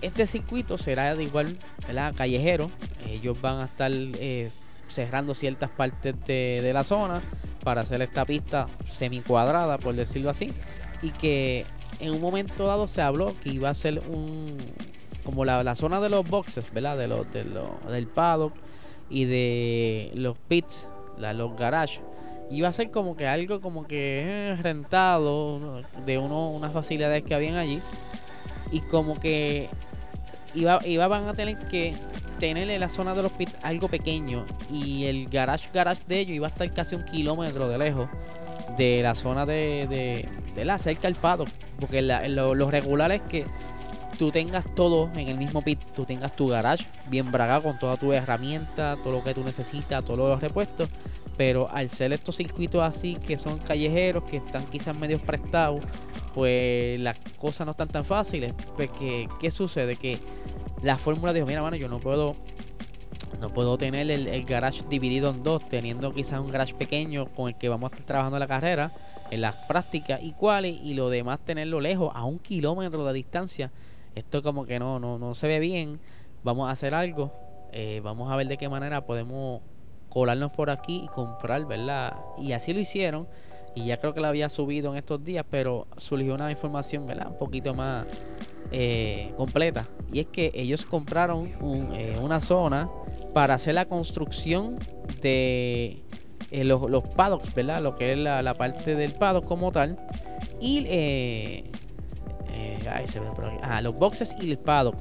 este 0.00 0.26
circuito 0.26 0.78
será 0.78 1.14
de 1.14 1.24
igual 1.24 1.56
¿verdad? 1.86 2.14
callejero. 2.16 2.70
Ellos 3.06 3.40
van 3.40 3.60
a 3.60 3.64
estar 3.66 3.90
eh, 3.92 4.50
cerrando 4.90 5.34
ciertas 5.34 5.70
partes 5.70 6.14
de, 6.26 6.70
la 6.72 6.84
zona 6.84 7.20
para 7.64 7.82
hacer 7.82 8.02
esta 8.02 8.24
pista 8.24 8.66
semi 8.90 9.20
cuadrada, 9.20 9.78
por 9.78 9.94
decirlo 9.94 10.30
así, 10.30 10.52
y 11.02 11.10
que 11.10 11.64
en 12.00 12.12
un 12.12 12.20
momento 12.20 12.66
dado 12.66 12.86
se 12.86 13.02
habló 13.02 13.34
que 13.42 13.50
iba 13.50 13.70
a 13.70 13.74
ser 13.74 14.00
un 14.08 14.56
como 15.24 15.44
la, 15.44 15.74
zona 15.74 16.00
de 16.00 16.08
los 16.08 16.26
boxes, 16.26 16.72
¿verdad? 16.72 16.96
De 16.96 17.06
los, 17.06 17.30
de 17.32 17.44
del 17.44 18.06
paddock 18.06 18.54
y 19.08 19.26
de 19.26 20.10
los 20.14 20.36
pits, 20.48 20.88
la, 21.18 21.32
los 21.32 21.56
garages. 21.56 22.00
Iba 22.50 22.68
a 22.68 22.72
ser 22.72 22.90
como 22.90 23.16
que 23.16 23.28
algo 23.28 23.60
como 23.60 23.86
que 23.86 24.22
eh, 24.24 24.56
rentado 24.56 25.82
de 26.04 26.18
uno, 26.18 26.50
unas 26.50 26.72
facilidades 26.72 27.22
que 27.22 27.34
habían 27.34 27.56
allí. 27.56 27.80
Y 28.72 28.80
como 28.80 29.20
que 29.20 29.68
iba, 30.54 30.80
iban 30.84 31.28
a 31.28 31.34
tener 31.34 31.58
que 31.68 31.94
tener 32.40 32.68
en 32.68 32.80
la 32.80 32.88
zona 32.88 33.14
de 33.14 33.22
los 33.22 33.32
pits 33.32 33.56
algo 33.62 33.86
pequeño 33.86 34.44
y 34.70 35.04
el 35.04 35.28
garage 35.28 35.68
garage 35.72 36.02
de 36.08 36.18
ellos 36.18 36.34
iba 36.34 36.46
a 36.48 36.50
estar 36.50 36.72
casi 36.72 36.96
un 36.96 37.04
kilómetro 37.04 37.68
de 37.68 37.78
lejos 37.78 38.08
de 38.76 39.02
la 39.02 39.14
zona 39.14 39.46
de, 39.46 40.26
de, 40.54 40.64
la 40.64 40.78
cerca 40.78 41.06
al 41.06 41.14
paddock 41.14 41.48
porque 41.78 42.02
lo, 42.02 42.70
regular 42.70 43.12
es 43.12 43.20
que 43.22 43.46
tú 44.18 44.30
tengas 44.30 44.64
todo 44.74 45.10
en 45.14 45.28
el 45.28 45.36
mismo 45.36 45.62
pit 45.62 45.78
tú 45.94 46.04
tengas 46.04 46.34
tu 46.34 46.48
garage 46.48 46.86
bien 47.08 47.30
bragado 47.30 47.62
con 47.62 47.78
toda 47.78 47.96
tu 47.96 48.12
herramienta 48.12 48.96
todo 49.04 49.12
lo 49.12 49.22
que 49.22 49.34
tú 49.34 49.44
necesitas 49.44 50.04
todos 50.04 50.18
los 50.18 50.40
repuestos. 50.40 50.88
Pero 51.36 51.70
al 51.72 51.88
ser 51.88 52.12
estos 52.12 52.36
circuitos 52.36 52.82
así 52.82 53.14
que 53.14 53.38
son 53.38 53.58
callejeros 53.60 54.24
que 54.24 54.36
están 54.36 54.66
quizás 54.66 54.94
medio 54.94 55.18
prestados 55.18 55.80
pues 56.34 57.00
las 57.00 57.18
cosas 57.38 57.66
no 57.66 57.72
están 57.72 57.88
tan 57.88 58.04
fáciles. 58.04 58.54
Pues 58.76 58.90
que 58.90 59.28
qué 59.40 59.50
sucede 59.50 59.96
que 59.96 60.18
la 60.82 60.96
fórmula 60.98 61.32
dijo, 61.32 61.46
mira, 61.46 61.62
mano, 61.62 61.76
yo 61.76 61.88
no 61.88 61.98
puedo 61.98 62.36
no 63.38 63.48
puedo 63.50 63.78
tener 63.78 64.10
el, 64.10 64.44
garage 64.44 64.82
dividido 64.88 65.30
en 65.30 65.42
dos, 65.42 65.68
teniendo 65.68 66.12
quizás 66.12 66.40
un 66.40 66.50
garage 66.50 66.74
pequeño 66.74 67.26
con 67.34 67.48
el 67.48 67.54
que 67.56 67.68
vamos 67.68 67.90
a 67.90 67.94
estar 67.94 68.06
trabajando 68.06 68.38
la 68.38 68.46
carrera, 68.46 68.92
en 69.30 69.40
las 69.40 69.54
prácticas 69.54 70.20
y 70.22 70.32
cuales, 70.32 70.78
y 70.82 70.94
lo 70.94 71.08
demás 71.08 71.38
tenerlo 71.44 71.80
lejos, 71.80 72.10
a 72.14 72.24
un 72.24 72.38
kilómetro 72.38 73.04
de 73.04 73.12
distancia. 73.12 73.70
Esto 74.14 74.42
como 74.42 74.66
que 74.66 74.78
no, 74.78 74.98
no, 74.98 75.18
no 75.18 75.34
se 75.34 75.46
ve 75.46 75.60
bien. 75.60 76.00
Vamos 76.42 76.68
a 76.68 76.72
hacer 76.72 76.94
algo. 76.94 77.32
Eh, 77.72 78.00
vamos 78.02 78.30
a 78.30 78.36
ver 78.36 78.48
de 78.48 78.56
qué 78.56 78.68
manera 78.68 79.06
podemos 79.06 79.62
colarnos 80.08 80.50
por 80.50 80.68
aquí 80.68 81.02
y 81.04 81.08
comprar, 81.08 81.64
¿verdad? 81.66 82.16
Y 82.38 82.52
así 82.52 82.72
lo 82.72 82.80
hicieron. 82.80 83.28
Y 83.74 83.86
ya 83.86 83.98
creo 83.98 84.12
que 84.12 84.20
la 84.20 84.28
había 84.28 84.48
subido 84.48 84.90
en 84.90 84.98
estos 84.98 85.22
días, 85.22 85.46
pero 85.48 85.86
surgió 85.96 86.34
una 86.34 86.50
información, 86.50 87.06
¿verdad? 87.06 87.28
Un 87.28 87.38
poquito 87.38 87.72
más 87.72 88.04
eh, 88.72 89.32
completa. 89.36 89.86
Y 90.12 90.20
es 90.20 90.26
que 90.26 90.52
ellos 90.54 90.84
compraron 90.84 91.46
eh, 91.94 92.16
una 92.20 92.40
zona 92.40 92.88
para 93.34 93.54
hacer 93.54 93.74
la 93.74 93.84
construcción 93.84 94.76
de 95.22 96.02
eh, 96.50 96.64
los, 96.64 96.88
los, 96.88 97.02
paddocks, 97.02 97.54
¿verdad? 97.54 97.82
Lo 97.82 97.96
que 97.96 98.12
es 98.12 98.18
la, 98.18 98.54
parte 98.54 98.94
del 98.94 99.12
paddock 99.12 99.46
como 99.46 99.72
tal. 99.72 99.98
Y 100.60 100.86
ah, 103.62 103.80
los 103.82 103.94
boxes 103.94 104.34
y 104.40 104.50
el 104.50 104.58
paddock. 104.58 104.96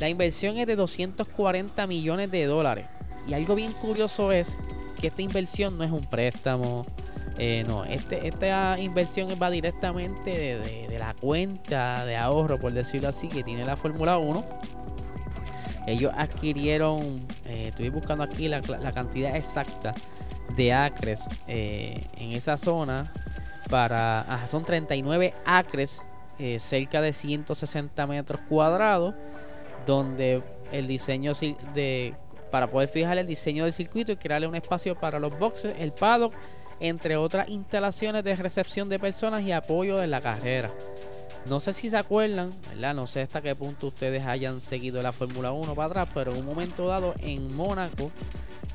La 0.00 0.08
inversión 0.08 0.58
es 0.58 0.66
de 0.66 0.76
240 0.76 1.86
millones 1.86 2.30
de 2.30 2.44
dólares. 2.46 2.86
Y 3.26 3.34
algo 3.34 3.54
bien 3.54 3.72
curioso 3.72 4.32
es 4.32 4.58
que 5.00 5.06
esta 5.08 5.22
inversión 5.22 5.78
no 5.78 5.84
es 5.84 5.90
un 5.90 6.04
préstamo, 6.04 6.86
eh, 7.38 7.64
no, 7.66 7.84
este, 7.84 8.26
esta 8.28 8.78
inversión 8.78 9.28
va 9.40 9.50
directamente 9.50 10.58
de, 10.88 10.98
la 10.98 11.14
cuenta 11.14 12.04
de 12.04 12.16
ahorro, 12.16 12.58
por 12.58 12.72
decirlo 12.72 13.08
así, 13.08 13.28
que 13.28 13.42
tiene 13.42 13.64
la 13.64 13.76
Fórmula 13.76 14.18
1. 14.18 14.44
Ellos 15.86 16.12
adquirieron, 16.16 17.26
eh, 17.46 17.64
estoy 17.68 17.88
buscando 17.88 18.22
aquí 18.22 18.48
la, 18.48 18.60
cantidad 18.92 19.34
exacta 19.34 19.94
de 20.56 20.72
acres 20.72 21.26
eh, 21.48 22.06
en 22.16 22.32
esa 22.32 22.56
zona. 22.56 23.12
Para, 23.70 24.46
son 24.48 24.64
39 24.64 25.32
acres, 25.46 26.02
cerca 26.58 27.00
de 27.00 27.12
160 27.12 28.06
metros 28.06 28.40
cuadrados, 28.48 29.14
donde 29.86 30.42
el 30.72 30.86
diseño 30.86 31.32
de 31.74 32.14
para 32.50 32.68
poder 32.68 32.88
fijar 32.88 33.16
el 33.16 33.26
diseño 33.26 33.64
del 33.64 33.72
circuito 33.72 34.12
y 34.12 34.16
crearle 34.16 34.46
un 34.46 34.54
espacio 34.54 34.94
para 34.94 35.18
los 35.18 35.36
boxes, 35.38 35.74
el 35.78 35.92
paddock 35.92 36.34
entre 36.82 37.16
otras 37.16 37.48
instalaciones 37.48 38.24
de 38.24 38.34
recepción 38.34 38.88
de 38.88 38.98
personas 38.98 39.42
y 39.44 39.52
apoyo 39.52 39.98
de 39.98 40.08
la 40.08 40.20
carrera. 40.20 40.72
No 41.46 41.60
sé 41.60 41.72
si 41.72 41.88
se 41.88 41.96
acuerdan. 41.96 42.52
No 42.76 43.06
sé 43.06 43.22
hasta 43.22 43.40
qué 43.40 43.54
punto 43.54 43.86
ustedes 43.86 44.24
hayan 44.26 44.60
seguido 44.60 45.00
la 45.00 45.12
Fórmula 45.12 45.52
1 45.52 45.76
para 45.76 45.86
atrás, 45.86 46.08
pero 46.12 46.32
en 46.32 46.40
un 46.40 46.46
momento 46.46 46.88
dado 46.88 47.14
en 47.20 47.54
Mónaco 47.54 48.10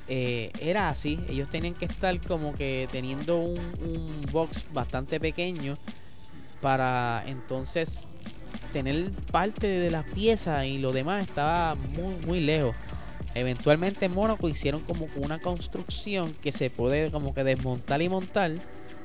eh, 0.07 0.53
era 0.61 0.87
así. 0.87 1.19
Ellos 1.27 1.49
tenían 1.49 1.73
que 1.73 1.83
estar 1.83 2.17
como 2.21 2.53
que 2.53 2.87
teniendo 2.91 3.39
un, 3.39 3.59
un 3.81 4.21
box 4.31 4.65
bastante 4.71 5.19
pequeño 5.19 5.77
para 6.61 7.25
entonces 7.27 8.07
tener 8.71 9.11
parte 9.31 9.67
de 9.67 9.91
las 9.91 10.05
piezas 10.05 10.65
y 10.65 10.77
lo 10.77 10.93
demás 10.93 11.27
estaba 11.27 11.75
muy, 11.75 12.15
muy 12.25 12.39
lejos. 12.39 12.73
Eventualmente 13.39 14.05
en 14.05 14.15
Mónaco 14.15 14.49
hicieron 14.49 14.81
como 14.81 15.07
una 15.15 15.39
construcción 15.39 16.33
que 16.41 16.51
se 16.51 16.69
puede 16.69 17.11
como 17.11 17.33
que 17.33 17.43
desmontar 17.43 18.01
y 18.01 18.09
montar. 18.09 18.51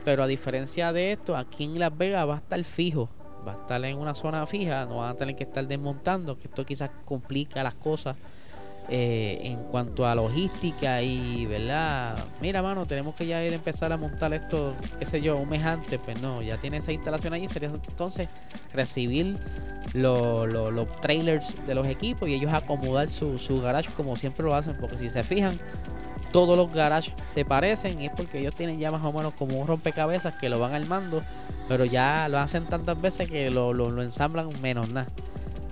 Pero 0.05 0.23
a 0.23 0.27
diferencia 0.27 0.93
de 0.93 1.12
esto, 1.12 1.37
aquí 1.37 1.65
en 1.65 1.79
Las 1.79 1.97
Vegas 1.97 2.27
va 2.27 2.35
a 2.35 2.39
estar 2.39 2.65
fijo. 2.65 3.09
Va 3.47 3.53
a 3.53 3.57
estar 3.57 3.85
en 3.85 3.99
una 3.99 4.15
zona 4.15 4.47
fija. 4.47 4.87
No 4.87 4.97
van 4.97 5.11
a 5.11 5.17
tener 5.17 5.37
que 5.37 5.45
estar 5.45 5.67
desmontando. 5.67 6.39
Que 6.39 6.49
esto 6.49 6.65
quizás 6.65 6.91
complica 7.05 7.62
las 7.62 7.75
cosas 7.75 8.17
eh, 8.89 9.41
en 9.45 9.62
cuanto 9.65 10.07
a 10.07 10.15
logística 10.15 11.01
y, 11.03 11.47
¿verdad? 11.47 12.17
Mira, 12.41 12.62
mano, 12.62 12.85
tenemos 12.87 13.15
que 13.15 13.27
ya 13.27 13.43
ir 13.45 13.53
a 13.53 13.55
empezar 13.55 13.93
a 13.93 13.97
montar 13.97 14.35
esto, 14.35 14.75
qué 14.99 15.07
sé 15.07 15.21
yo, 15.21 15.37
un 15.37 15.49
mes 15.49 15.65
antes. 15.65 16.01
Pues 16.05 16.21
no, 16.21 16.43
ya 16.43 16.57
tiene 16.57 16.79
esa 16.79 16.93
instalación 16.93 17.33
allí. 17.33 17.49
Sería 17.49 17.69
entonces 17.69 18.29
recibir 18.75 19.39
los 19.95 21.01
trailers 21.01 21.67
de 21.67 21.75
los 21.75 21.87
equipos 21.87 22.29
y 22.29 22.35
ellos 22.35 22.53
acomodar 22.53 23.09
su, 23.09 23.39
su 23.39 23.61
garage 23.61 23.91
como 23.97 24.17
siempre 24.17 24.45
lo 24.45 24.55
hacen. 24.55 24.77
Porque 24.81 24.99
si 24.99 25.09
se 25.09 25.23
fijan, 25.23 25.59
todos 26.33 26.57
los 26.57 26.73
garages 26.73 27.15
se 27.31 27.45
parecen 27.45 28.03
y 28.03 28.07
es 28.07 28.12
porque 28.17 28.41
ellos 28.41 28.55
tienen 28.55 28.79
ya 28.79 28.91
más 28.91 29.05
o 29.05 29.12
menos 29.12 29.33
como 29.35 29.59
un 29.59 29.67
rompecabezas 29.67 30.35
que 30.35 30.49
lo 30.49 30.59
van 30.59 30.75
armando, 30.75 31.23
pero 31.69 31.85
ya 31.85 32.29
lo 32.29 32.39
hacen 32.39 32.67
tantas 32.67 33.01
veces 33.01 33.31
que 33.31 33.51
lo, 33.51 33.73
lo 33.73 34.03
ensamblan 34.03 34.49
menos 34.61 34.89
nada. 34.89 35.09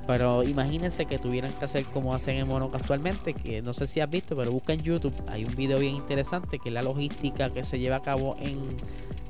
Pero 0.06 0.42
imagínense 0.42 1.06
que 1.06 1.18
tuvieran 1.18 1.52
que 1.52 1.64
hacer 1.64 1.84
como 1.84 2.14
hacen 2.14 2.36
en 2.36 2.48
Monaco 2.48 2.76
actualmente, 2.76 3.34
que 3.34 3.62
no 3.62 3.72
sé 3.72 3.86
si 3.86 4.00
has 4.00 4.10
visto, 4.10 4.36
pero 4.36 4.50
busca 4.50 4.72
en 4.72 4.82
YouTube, 4.82 5.14
hay 5.28 5.44
un 5.44 5.54
video 5.54 5.78
bien 5.78 5.94
interesante 5.94 6.58
que 6.58 6.68
es 6.70 6.74
la 6.74 6.82
logística 6.82 7.50
que 7.50 7.62
se 7.64 7.78
lleva 7.78 7.96
a 7.96 8.02
cabo 8.02 8.36
en 8.40 8.76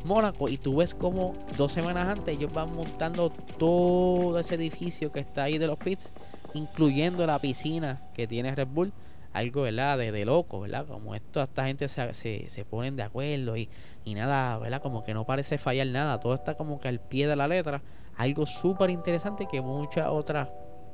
Mónaco 0.05 0.49
y 0.49 0.57
tú 0.57 0.77
ves 0.77 0.95
como 0.95 1.35
dos 1.57 1.73
semanas 1.73 2.09
antes 2.09 2.37
ellos 2.37 2.53
van 2.53 2.75
montando 2.75 3.31
todo 3.59 4.39
ese 4.39 4.55
edificio 4.55 5.13
que 5.13 5.21
está 5.21 5.45
ahí 5.45 5.59
de 5.59 5.67
los 5.67 5.79
pits, 5.79 6.13
incluyendo 6.55 7.27
la 7.27 7.39
piscina 7.39 8.01
que 8.15 8.27
tiene 8.27 8.55
Red 8.55 8.69
Bull. 8.69 8.93
Algo, 9.33 9.63
¿verdad? 9.63 9.97
De, 9.97 10.11
de 10.11 10.25
loco, 10.25 10.61
¿verdad? 10.61 10.87
Como 10.87 11.15
esto, 11.15 11.41
esta 11.41 11.67
gente 11.67 11.87
se, 11.87 12.13
se, 12.15 12.49
se 12.49 12.65
ponen 12.65 12.97
de 12.97 13.05
acuerdo 13.05 13.57
y, 13.57 13.69
y 14.05 14.15
nada, 14.15 14.59
¿verdad? 14.59 14.83
Como 14.83 15.05
que 15.05 15.15
no 15.15 15.25
parece 15.25 15.57
fallar 15.57 15.87
nada. 15.87 16.19
Todo 16.19 16.35
está 16.35 16.57
como 16.57 16.81
que 16.81 16.89
al 16.89 16.99
pie 16.99 17.29
de 17.29 17.37
la 17.37 17.47
letra. 17.47 17.81
Algo 18.21 18.45
súper 18.45 18.91
interesante 18.91 19.49
que 19.51 19.63
muchas 19.63 20.09
otras 20.09 20.49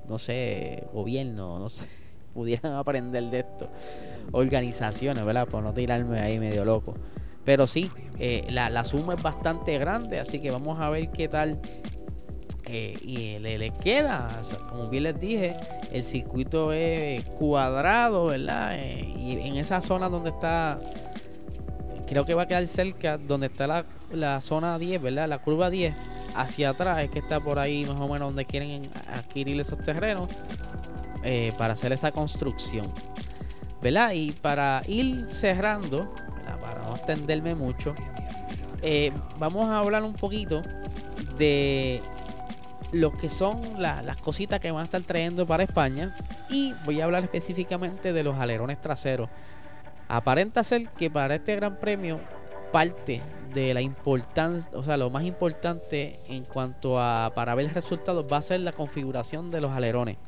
no 0.08 0.16
sé, 0.18 0.84
gobierno, 0.92 1.58
no 1.58 1.68
sé, 1.68 1.88
pudieran 2.34 2.74
aprender 2.74 3.24
de 3.24 3.40
esto. 3.40 3.68
Organizaciones, 4.30 5.24
¿verdad? 5.24 5.48
Por 5.48 5.62
no 5.64 5.74
tirarme 5.74 6.20
ahí 6.20 6.38
medio 6.38 6.64
loco. 6.64 6.94
Pero 7.44 7.66
sí, 7.66 7.90
eh, 8.20 8.46
la, 8.50 8.70
la, 8.70 8.84
suma 8.84 9.14
es 9.14 9.22
bastante 9.22 9.76
grande, 9.76 10.20
así 10.20 10.38
que 10.40 10.52
vamos 10.52 10.78
a 10.80 10.88
ver 10.90 11.10
qué 11.10 11.26
tal 11.26 11.60
eh, 12.66 12.96
y 13.02 13.40
le, 13.40 13.58
le 13.58 13.70
queda. 13.70 14.40
como 14.68 14.86
bien 14.86 15.02
les 15.02 15.18
dije, 15.18 15.56
el 15.92 16.04
circuito 16.04 16.72
es 16.72 17.24
cuadrado, 17.24 18.26
¿verdad? 18.26 18.78
Eh, 18.78 19.14
y 19.16 19.32
en 19.32 19.56
esa 19.56 19.80
zona 19.80 20.08
donde 20.08 20.30
está, 20.30 20.78
creo 22.06 22.24
que 22.24 22.34
va 22.34 22.42
a 22.42 22.46
quedar 22.46 22.66
cerca, 22.68 23.18
donde 23.18 23.48
está 23.48 23.66
la, 23.66 23.84
la 24.12 24.40
zona 24.40 24.78
10, 24.78 25.02
¿verdad? 25.02 25.28
La 25.28 25.38
curva 25.38 25.70
10 25.70 25.92
hacia 26.36 26.70
atrás 26.70 27.02
es 27.02 27.10
que 27.10 27.18
está 27.18 27.40
por 27.40 27.58
ahí 27.58 27.84
más 27.84 27.96
o 27.96 28.08
menos 28.08 28.20
donde 28.20 28.44
quieren 28.44 28.82
adquirir 29.12 29.60
esos 29.60 29.78
terrenos 29.82 30.28
eh, 31.22 31.52
para 31.58 31.72
hacer 31.72 31.92
esa 31.92 32.12
construcción. 32.12 32.92
¿Verdad? 33.82 34.12
Y 34.12 34.32
para 34.32 34.82
ir 34.86 35.26
cerrando, 35.28 36.12
para 36.60 36.82
no 36.82 36.96
extenderme 36.96 37.54
mucho, 37.54 37.94
eh, 38.82 39.12
vamos 39.38 39.68
a 39.68 39.78
hablar 39.78 40.02
un 40.02 40.14
poquito 40.14 40.62
de 41.38 42.00
lo 42.92 43.10
que 43.10 43.28
son 43.28 43.80
las 43.80 44.16
cositas 44.18 44.60
que 44.60 44.70
van 44.70 44.82
a 44.82 44.84
estar 44.84 45.02
trayendo 45.02 45.46
para 45.46 45.62
España 45.62 46.14
y 46.48 46.74
voy 46.84 47.00
a 47.00 47.04
hablar 47.04 47.24
específicamente 47.24 48.12
de 48.12 48.22
los 48.22 48.38
alerones 48.38 48.80
traseros. 48.80 49.28
Aparenta 50.08 50.62
ser 50.62 50.88
que 50.90 51.10
para 51.10 51.34
este 51.34 51.56
gran 51.56 51.76
premio 51.76 52.20
parte 52.72 53.22
de 53.56 53.72
la 53.72 53.80
importancia, 53.80 54.70
o 54.76 54.82
sea, 54.82 54.98
lo 54.98 55.08
más 55.08 55.24
importante 55.24 56.20
en 56.28 56.44
cuanto 56.44 57.00
a 57.00 57.32
para 57.34 57.54
ver 57.54 57.72
resultados 57.72 58.26
va 58.30 58.36
a 58.36 58.42
ser 58.42 58.60
la 58.60 58.72
configuración 58.72 59.50
de 59.50 59.62
los 59.62 59.72
alerones. 59.72 60.18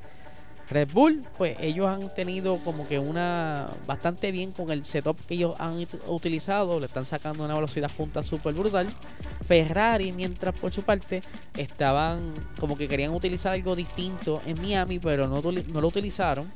Red 0.70 0.88
Bull, 0.92 1.24
pues 1.36 1.56
ellos 1.60 1.86
han 1.86 2.12
tenido 2.14 2.58
como 2.64 2.88
que 2.88 2.98
una 2.98 3.68
bastante 3.86 4.32
bien 4.32 4.52
con 4.52 4.70
el 4.70 4.84
setup 4.84 5.18
que 5.26 5.34
ellos 5.34 5.54
han 5.58 5.86
utilizado, 6.06 6.80
le 6.80 6.86
están 6.86 7.04
sacando 7.04 7.44
una 7.44 7.54
velocidad 7.54 7.90
punta 7.90 8.22
súper 8.22 8.54
brutal. 8.54 8.86
Ferrari, 9.46 10.12
mientras 10.12 10.54
por 10.54 10.72
su 10.72 10.82
parte, 10.82 11.22
estaban 11.56 12.32
como 12.58 12.76
que 12.76 12.88
querían 12.88 13.12
utilizar 13.12 13.52
algo 13.52 13.76
distinto 13.76 14.42
en 14.46 14.60
Miami, 14.60 14.98
pero 14.98 15.26
no, 15.26 15.40
lo 15.42 15.88
utilizaron, 15.88 16.50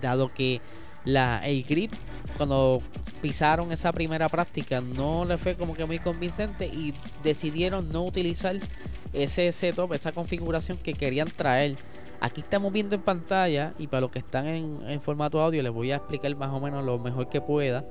dado 0.00 0.28
que 0.28 0.60
la, 1.04 1.46
el 1.46 1.62
grip 1.64 1.92
cuando 2.36 2.82
pisaron 3.20 3.72
esa 3.72 3.92
primera 3.92 4.28
práctica 4.28 4.80
no 4.80 5.24
le 5.24 5.36
fue 5.38 5.54
como 5.56 5.74
que 5.74 5.84
muy 5.84 5.98
convincente 5.98 6.66
y 6.66 6.94
decidieron 7.22 7.90
no 7.92 8.04
utilizar 8.04 8.56
ese 9.12 9.50
setup, 9.52 9.92
esa 9.92 10.12
configuración 10.12 10.78
que 10.78 10.94
querían 10.94 11.28
traer. 11.28 11.76
Aquí 12.20 12.40
estamos 12.40 12.72
viendo 12.72 12.94
en 12.94 13.02
pantalla 13.02 13.74
y 13.78 13.88
para 13.88 14.02
los 14.02 14.10
que 14.10 14.18
están 14.20 14.46
en, 14.46 14.80
en 14.88 15.00
formato 15.00 15.40
audio 15.40 15.62
les 15.62 15.72
voy 15.72 15.92
a 15.92 15.96
explicar 15.96 16.34
más 16.36 16.50
o 16.50 16.60
menos 16.60 16.84
lo 16.84 16.98
mejor 16.98 17.28
que 17.28 17.40
pueda. 17.40 17.84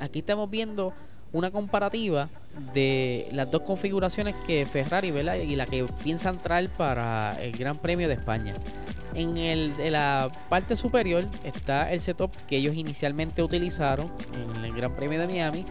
Aquí 0.00 0.20
estamos 0.20 0.50
viendo 0.50 0.92
una 1.32 1.50
comparativa 1.50 2.28
de 2.72 3.28
las 3.32 3.50
dos 3.50 3.62
configuraciones 3.62 4.34
que 4.46 4.66
Ferrari 4.66 5.10
¿verdad? 5.10 5.36
y 5.36 5.56
la 5.56 5.66
que 5.66 5.84
piensan 6.02 6.38
traer 6.38 6.70
para 6.70 7.40
el 7.42 7.52
Gran 7.52 7.78
Premio 7.78 8.08
de 8.08 8.14
España. 8.14 8.54
En, 9.14 9.36
el, 9.38 9.76
de 9.76 9.90
la 9.90 10.30
parte 10.48 10.76
superior 10.76 11.24
está 11.42 11.90
el 11.90 12.00
setup 12.00 12.30
que 12.46 12.56
ellos 12.56 12.74
inicialmente 12.74 13.42
utilizaron 13.42 14.10
en 14.34 14.64
el 14.64 14.74
Gran 14.74 14.92
Premio 14.92 15.20
de 15.20 15.26
Miami. 15.26 15.64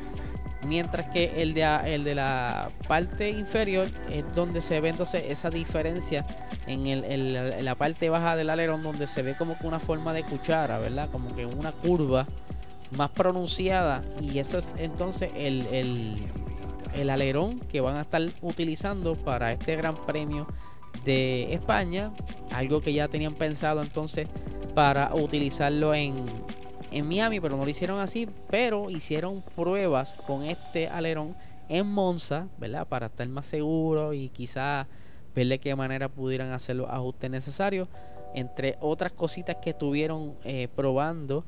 Mientras 0.65 1.09
que 1.11 1.43
el 1.43 1.53
de, 1.53 1.63
el 1.85 2.03
de 2.03 2.15
la 2.15 2.69
parte 2.87 3.29
inferior 3.29 3.87
es 4.09 4.25
donde 4.33 4.61
se 4.61 4.79
ve 4.81 4.89
entonces 4.89 5.25
esa 5.27 5.51
diferencia 5.51 6.25
en, 6.65 6.87
el, 6.87 7.03
en 7.03 7.65
la 7.65 7.75
parte 7.75 8.09
baja 8.09 8.35
del 8.35 8.49
alerón, 8.49 8.81
donde 8.81 9.05
se 9.05 9.21
ve 9.21 9.35
como 9.35 9.59
que 9.59 9.67
una 9.67 9.79
forma 9.79 10.11
de 10.11 10.23
cuchara, 10.23 10.79
¿verdad? 10.79 11.09
Como 11.11 11.35
que 11.35 11.45
una 11.45 11.71
curva 11.71 12.25
más 12.91 13.09
pronunciada. 13.11 14.03
Y 14.21 14.39
eso 14.39 14.57
es 14.57 14.69
entonces 14.77 15.31
el, 15.35 15.67
el, 16.93 17.09
alerón 17.09 17.59
que 17.59 17.81
van 17.81 17.95
a 17.95 18.01
estar 18.01 18.21
utilizando 18.41 19.15
para 19.15 19.51
este 19.51 19.75
Gran 19.75 19.95
Premio 20.05 20.47
de 21.03 21.53
España, 21.53 22.11
algo 22.51 22.81
que 22.81 22.93
ya 22.93 23.07
tenían 23.07 23.33
pensado 23.33 23.81
entonces 23.81 24.27
para 24.73 25.13
utilizarlo 25.13 25.93
en, 25.93 26.25
en 26.91 27.07
Miami, 27.07 27.39
pero 27.39 27.57
no 27.57 27.63
lo 27.63 27.69
hicieron 27.69 27.99
así, 27.99 28.27
pero 28.49 28.89
hicieron 28.89 29.43
pruebas 29.55 30.13
con 30.25 30.43
este 30.43 30.87
alerón 30.87 31.35
en 31.69 31.87
Monza, 31.87 32.47
¿verdad? 32.57 32.87
Para 32.87 33.07
estar 33.07 33.27
más 33.27 33.45
seguro 33.45 34.13
y 34.13 34.29
quizá 34.29 34.87
ver 35.35 35.47
de 35.47 35.59
qué 35.59 35.75
manera 35.75 36.09
pudieran 36.09 36.51
hacer 36.51 36.77
los 36.77 36.89
ajustes 36.89 37.29
necesarios, 37.29 37.87
entre 38.33 38.77
otras 38.79 39.11
cositas 39.11 39.57
que 39.61 39.71
estuvieron 39.71 40.35
eh, 40.43 40.67
probando 40.75 41.45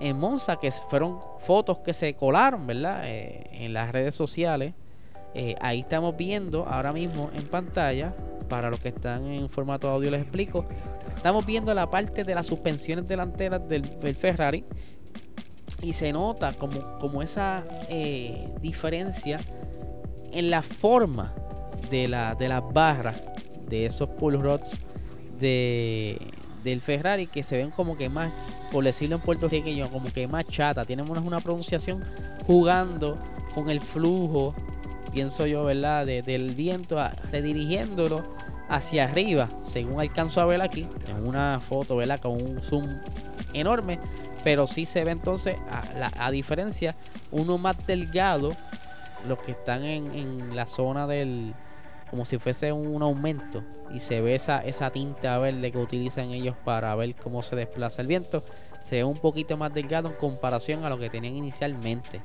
en 0.00 0.18
Monza, 0.18 0.56
que 0.56 0.70
fueron 0.70 1.18
fotos 1.38 1.78
que 1.78 1.92
se 1.92 2.14
colaron, 2.14 2.66
¿verdad? 2.66 3.02
Eh, 3.04 3.48
en 3.52 3.72
las 3.72 3.92
redes 3.92 4.14
sociales. 4.14 4.74
Eh, 5.34 5.54
ahí 5.60 5.80
estamos 5.80 6.16
viendo 6.16 6.66
ahora 6.66 6.92
mismo 6.92 7.30
en 7.34 7.46
pantalla 7.46 8.14
para 8.48 8.70
los 8.70 8.80
que 8.80 8.88
están 8.88 9.26
en 9.26 9.48
formato 9.48 9.88
audio 9.90 10.10
les 10.10 10.22
explico. 10.22 10.64
Estamos 11.14 11.44
viendo 11.44 11.74
la 11.74 11.90
parte 11.90 12.24
de 12.24 12.34
las 12.34 12.46
suspensiones 12.46 13.08
delanteras 13.08 13.68
del, 13.68 13.84
Ferrari 14.14 14.64
y 15.82 15.92
se 15.92 16.12
nota 16.12 16.54
como, 16.54 16.98
como 16.98 17.22
esa 17.22 17.64
eh, 17.88 18.48
diferencia 18.60 19.38
en 20.32 20.50
la 20.50 20.62
forma 20.62 21.34
de, 21.90 22.08
la, 22.08 22.34
de 22.34 22.48
las 22.48 22.62
barras 22.72 23.22
de 23.68 23.86
esos 23.86 24.08
pull 24.10 24.40
rods 24.40 24.78
de, 25.38 26.18
del 26.70 26.80
Ferrari 26.80 27.26
que 27.26 27.42
se 27.42 27.56
ven 27.56 27.70
como 27.70 27.96
que 27.96 28.08
más, 28.08 28.32
por 28.70 28.84
decirlo 28.84 29.16
en 29.16 29.22
puertorriqueño, 29.22 29.90
como 29.90 30.12
que 30.12 30.26
más 30.28 30.46
chata. 30.46 30.84
Tienen 30.84 31.10
una, 31.10 31.20
una 31.20 31.40
pronunciación 31.40 32.04
jugando 32.46 33.18
con 33.54 33.70
el 33.70 33.80
flujo 33.80 34.54
pienso 35.08 35.46
yo, 35.46 35.64
¿verdad? 35.64 36.06
del 36.06 36.54
viento, 36.54 36.96
redirigiéndolo 37.32 38.24
hacia 38.68 39.04
arriba, 39.04 39.48
según 39.64 40.00
alcanzo 40.00 40.40
a 40.40 40.46
ver 40.46 40.60
aquí, 40.60 40.86
en 41.08 41.26
una 41.26 41.60
foto, 41.60 41.96
¿verdad? 41.96 42.20
Con 42.20 42.32
un 42.32 42.62
zoom 42.62 42.86
enorme, 43.54 43.98
pero 44.44 44.66
sí 44.66 44.86
se 44.86 45.04
ve 45.04 45.10
entonces, 45.10 45.56
a, 45.70 46.26
a 46.26 46.30
diferencia, 46.30 46.94
uno 47.30 47.58
más 47.58 47.84
delgado 47.86 48.54
los 49.26 49.38
que 49.40 49.52
están 49.52 49.84
en 49.84 50.54
la 50.54 50.66
zona 50.66 51.06
del, 51.06 51.54
como 52.10 52.24
si 52.24 52.38
fuese 52.38 52.72
un 52.72 53.02
aumento 53.02 53.62
y 53.92 54.00
se 54.00 54.20
ve 54.20 54.34
esa, 54.34 54.60
esa 54.60 54.90
tinta 54.90 55.38
verde 55.38 55.72
que 55.72 55.78
utilizan 55.78 56.30
ellos 56.30 56.56
para 56.64 56.94
ver 56.94 57.14
cómo 57.14 57.42
se 57.42 57.56
desplaza 57.56 58.02
el 58.02 58.08
viento, 58.08 58.44
se 58.84 58.96
ve 58.96 59.04
un 59.04 59.18
poquito 59.18 59.56
más 59.56 59.72
delgado 59.72 60.08
en 60.08 60.14
comparación 60.14 60.84
a 60.84 60.90
lo 60.90 60.98
que 60.98 61.10
tenían 61.10 61.36
inicialmente. 61.36 62.22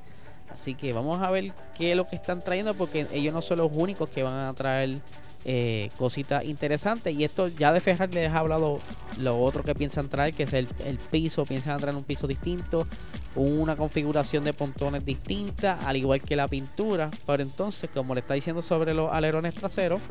Así 0.49 0.75
que 0.75 0.93
vamos 0.93 1.21
a 1.21 1.31
ver 1.31 1.51
qué 1.73 1.91
es 1.91 1.97
lo 1.97 2.07
que 2.07 2.15
están 2.15 2.41
trayendo 2.41 2.75
porque 2.75 3.07
ellos 3.11 3.33
no 3.33 3.41
son 3.41 3.57
los 3.57 3.71
únicos 3.73 4.09
que 4.09 4.23
van 4.23 4.45
a 4.45 4.53
traer 4.53 4.99
eh, 5.45 5.89
cositas 5.97 6.45
interesantes. 6.45 7.13
Y 7.13 7.23
esto 7.23 7.47
ya 7.47 7.71
de 7.71 7.81
Ferrari 7.81 8.13
les 8.13 8.31
ha 8.31 8.39
hablado 8.39 8.79
lo 9.17 9.39
otro 9.41 9.63
que 9.63 9.75
piensan 9.75 10.09
traer, 10.09 10.33
que 10.33 10.43
es 10.43 10.53
el, 10.53 10.67
el 10.85 10.97
piso, 10.97 11.45
piensan 11.45 11.79
traer 11.79 11.95
un 11.95 12.03
piso 12.03 12.27
distinto, 12.27 12.87
una 13.35 13.75
configuración 13.75 14.43
de 14.43 14.53
pontones 14.53 15.05
distinta, 15.05 15.79
al 15.85 15.97
igual 15.97 16.21
que 16.21 16.35
la 16.35 16.47
pintura. 16.47 17.11
Pero 17.25 17.43
entonces, 17.43 17.89
como 17.93 18.13
le 18.13 18.21
está 18.21 18.33
diciendo 18.33 18.61
sobre 18.61 18.93
los 18.93 19.11
alerones 19.11 19.53
traseros, 19.53 20.01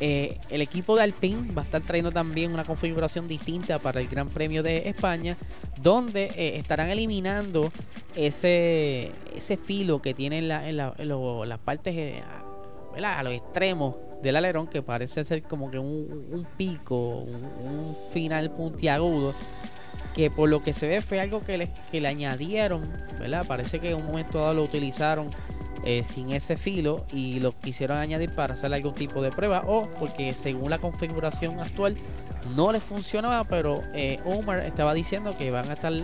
eh, 0.00 0.38
el 0.50 0.60
equipo 0.60 0.96
de 0.96 1.02
Alpine 1.02 1.52
va 1.52 1.62
a 1.62 1.64
estar 1.64 1.80
trayendo 1.82 2.10
también 2.10 2.52
una 2.52 2.64
configuración 2.64 3.28
distinta 3.28 3.78
para 3.78 4.00
el 4.00 4.08
Gran 4.08 4.28
Premio 4.28 4.62
de 4.62 4.88
España, 4.88 5.36
donde 5.80 6.24
eh, 6.36 6.58
estarán 6.58 6.90
eliminando 6.90 7.72
ese, 8.16 9.12
ese 9.36 9.56
filo 9.56 10.02
que 10.02 10.12
tiene 10.12 10.38
en, 10.38 10.48
la, 10.48 10.68
en, 10.68 11.48
las 11.48 11.58
partes 11.60 12.22
a 13.02 13.22
los 13.22 13.32
extremos 13.32 13.96
del 14.22 14.36
alerón, 14.36 14.66
que 14.66 14.82
parece 14.82 15.24
ser 15.24 15.42
como 15.42 15.70
que 15.70 15.78
un, 15.78 16.46
pico, 16.56 17.20
un, 17.20 17.94
final 18.10 18.50
puntiagudo, 18.50 19.34
que 20.14 20.30
por 20.30 20.48
lo 20.48 20.62
que 20.62 20.72
se 20.72 20.88
ve 20.88 21.02
fue 21.02 21.20
algo 21.20 21.44
que 21.44 21.58
le, 21.58 21.70
que 21.90 22.00
le 22.00 22.08
añadieron, 22.08 22.88
¿verdad? 23.18 23.44
Parece 23.46 23.80
que 23.80 23.90
en 23.90 23.96
un 23.96 24.06
momento 24.06 24.40
dado 24.40 24.54
lo 24.54 24.62
utilizaron 24.62 25.30
eh, 25.86 26.02
sin 26.02 26.30
ese 26.30 26.56
filo 26.56 27.04
y 27.12 27.40
lo 27.40 27.52
quisieron 27.52 27.98
añadir 27.98 28.34
para 28.34 28.54
hacer 28.54 28.72
algún 28.72 28.94
tipo 28.94 29.20
de 29.20 29.30
prueba 29.30 29.64
o 29.66 29.86
porque 29.98 30.32
según 30.32 30.70
la 30.70 30.78
configuración 30.78 31.60
actual 31.60 31.98
no 32.56 32.72
les 32.72 32.82
funcionaba, 32.82 33.44
pero 33.44 33.82
eh, 33.92 34.18
estaba 34.64 34.94
diciendo 34.94 35.36
que 35.36 35.50
van 35.50 35.68
a 35.68 35.74
estar 35.74 35.92
eh, 35.92 36.02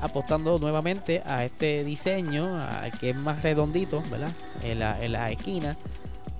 apostando 0.00 0.58
nuevamente 0.58 1.22
a 1.26 1.44
este 1.44 1.84
diseño, 1.84 2.58
que 2.98 3.10
es 3.10 3.16
más 3.16 3.40
redondito, 3.40 4.02
¿verdad? 4.10 4.32
En 4.64 4.80
la, 4.80 5.00
en 5.00 5.12
la 5.12 5.30
esquina, 5.30 5.76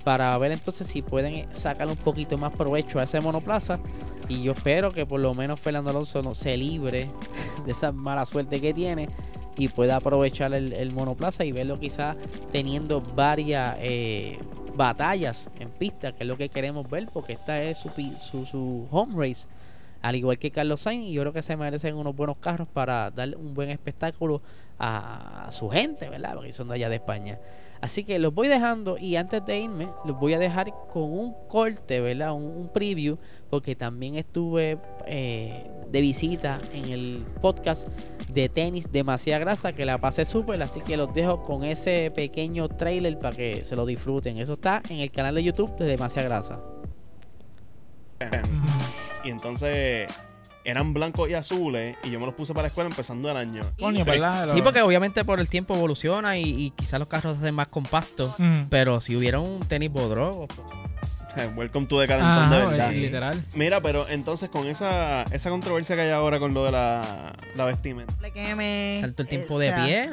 para 0.05 0.37
ver 0.37 0.51
entonces 0.51 0.85
si 0.85 1.01
pueden 1.01 1.47
sacar 1.55 1.87
un 1.87 1.95
poquito 1.95 2.37
más 2.37 2.53
provecho 2.53 2.99
a 2.99 3.03
ese 3.03 3.19
monoplaza. 3.19 3.79
Y 4.29 4.43
yo 4.43 4.51
espero 4.51 4.91
que 4.91 5.05
por 5.07 5.19
lo 5.19 5.33
menos 5.33 5.59
Fernando 5.59 5.89
Alonso 5.89 6.21
no 6.21 6.35
se 6.35 6.55
libre 6.55 7.09
de 7.65 7.71
esa 7.71 7.91
mala 7.91 8.23
suerte 8.25 8.61
que 8.61 8.71
tiene 8.71 9.09
y 9.57 9.67
pueda 9.67 9.95
aprovechar 9.95 10.53
el, 10.53 10.91
monoplaza 10.91 11.43
y 11.43 11.51
verlo 11.51 11.79
quizás 11.79 12.15
teniendo 12.51 13.01
varias 13.01 13.77
eh, 13.79 14.37
batallas 14.75 15.49
en 15.59 15.71
pista, 15.71 16.11
que 16.11 16.23
es 16.23 16.27
lo 16.27 16.37
que 16.37 16.49
queremos 16.49 16.87
ver, 16.87 17.07
porque 17.11 17.33
esta 17.33 17.63
es 17.63 17.79
su, 17.79 17.89
su, 18.19 18.45
su 18.45 18.87
home 18.91 19.15
race, 19.15 19.47
al 20.03 20.15
igual 20.15 20.37
que 20.37 20.51
Carlos 20.51 20.81
Sainz, 20.81 21.07
y 21.07 21.13
yo 21.13 21.21
creo 21.21 21.33
que 21.33 21.41
se 21.41 21.57
merecen 21.57 21.95
unos 21.95 22.15
buenos 22.15 22.37
carros 22.37 22.67
para 22.67 23.09
dar 23.09 23.35
un 23.37 23.55
buen 23.55 23.71
espectáculo 23.71 24.43
a, 24.77 25.47
a 25.47 25.51
su 25.51 25.67
gente, 25.69 26.09
¿verdad? 26.09 26.35
Porque 26.35 26.53
son 26.53 26.67
de 26.67 26.75
allá 26.75 26.89
de 26.89 26.95
España. 26.95 27.39
Así 27.85 28.03
que 28.03 28.17
los 28.17 28.33
voy 28.33 28.47
dejando 28.47 28.97
y 28.97 29.15
antes 29.15 29.45
de 29.45 29.59
irme 29.59 29.89
los 30.05 30.19
voy 30.19 30.33
a 30.33 30.39
dejar 30.39 30.73
con 30.89 31.03
un 31.03 31.35
corte, 31.47 32.01
¿verdad? 32.01 32.33
Un, 32.33 32.67
preview, 32.73 33.19
porque 33.51 33.75
también 33.75 34.15
estuve 34.15 34.79
eh, 35.05 35.69
de 35.91 36.01
visita 36.01 36.59
en 36.73 36.85
el 36.85 37.23
podcast 37.43 37.89
de 38.27 38.49
tenis 38.49 38.91
Demasiada 38.91 39.39
Grasa, 39.39 39.73
que 39.73 39.85
la 39.85 39.99
pasé 39.99 40.25
súper, 40.25 40.63
así 40.63 40.81
que 40.81 40.97
los 40.97 41.13
dejo 41.13 41.43
con 41.43 41.63
ese 41.63 42.09
pequeño 42.09 42.69
trailer 42.69 43.19
para 43.19 43.35
que 43.35 43.63
se 43.63 43.75
lo 43.75 43.85
disfruten. 43.85 44.39
Eso 44.39 44.53
está 44.53 44.81
en 44.89 45.01
el 45.01 45.11
canal 45.11 45.35
de 45.35 45.43
YouTube 45.43 45.77
de 45.77 45.85
Demasiada 45.85 46.27
Grasa. 46.27 46.63
Y 49.23 49.29
entonces 49.29 50.07
eran 50.65 50.93
blancos 50.93 51.29
y 51.29 51.33
azules 51.35 51.95
y 52.03 52.09
yo 52.11 52.19
me 52.19 52.25
los 52.25 52.35
puse 52.35 52.53
para 52.53 52.63
la 52.63 52.67
escuela 52.69 52.89
empezando 52.89 53.29
el 53.31 53.37
año. 53.37 53.61
Coño, 53.79 53.99
Sí. 53.99 54.03
¿verdad? 54.03 54.45
Sí, 54.53 54.61
porque 54.61 54.81
obviamente 54.81 55.23
por 55.23 55.39
el 55.39 55.47
tiempo 55.47 55.75
evoluciona 55.75 56.37
y, 56.37 56.43
y 56.65 56.71
quizás 56.71 56.99
los 56.99 57.07
carros 57.07 57.33
se 57.35 57.39
hacen 57.39 57.55
más 57.55 57.67
compactos. 57.67 58.31
Ujú. 58.31 58.67
Pero 58.69 58.99
si 58.99 59.15
hubiera 59.15 59.39
un 59.39 59.61
tenis 59.61 59.91
Bodro, 59.91 60.47
Welcome 61.57 61.85
to 61.87 61.99
the 61.99 62.07
calentón 62.07 62.49
de 62.49 62.55
Ajá, 62.55 62.69
verdad. 62.69 62.93
es 62.93 62.97
literal. 62.97 63.43
Mira, 63.53 63.81
pero 63.81 64.07
entonces 64.07 64.49
con 64.49 64.67
esa, 64.67 65.23
esa 65.31 65.49
controversia 65.49 65.95
que 65.97 66.03
hay 66.03 66.11
ahora 66.11 66.39
con 66.39 66.53
lo 66.53 66.63
de 66.63 66.71
la, 66.71 67.33
la 67.55 67.65
vestimenta. 67.65 68.13
que 68.33 68.55
me. 68.55 68.99
tanto 69.01 69.23
el 69.23 69.27
tiempo 69.27 69.53
eh, 69.53 69.57
o 69.57 69.59
de 69.59 69.67
sea, 69.69 69.85
pie. 69.85 70.09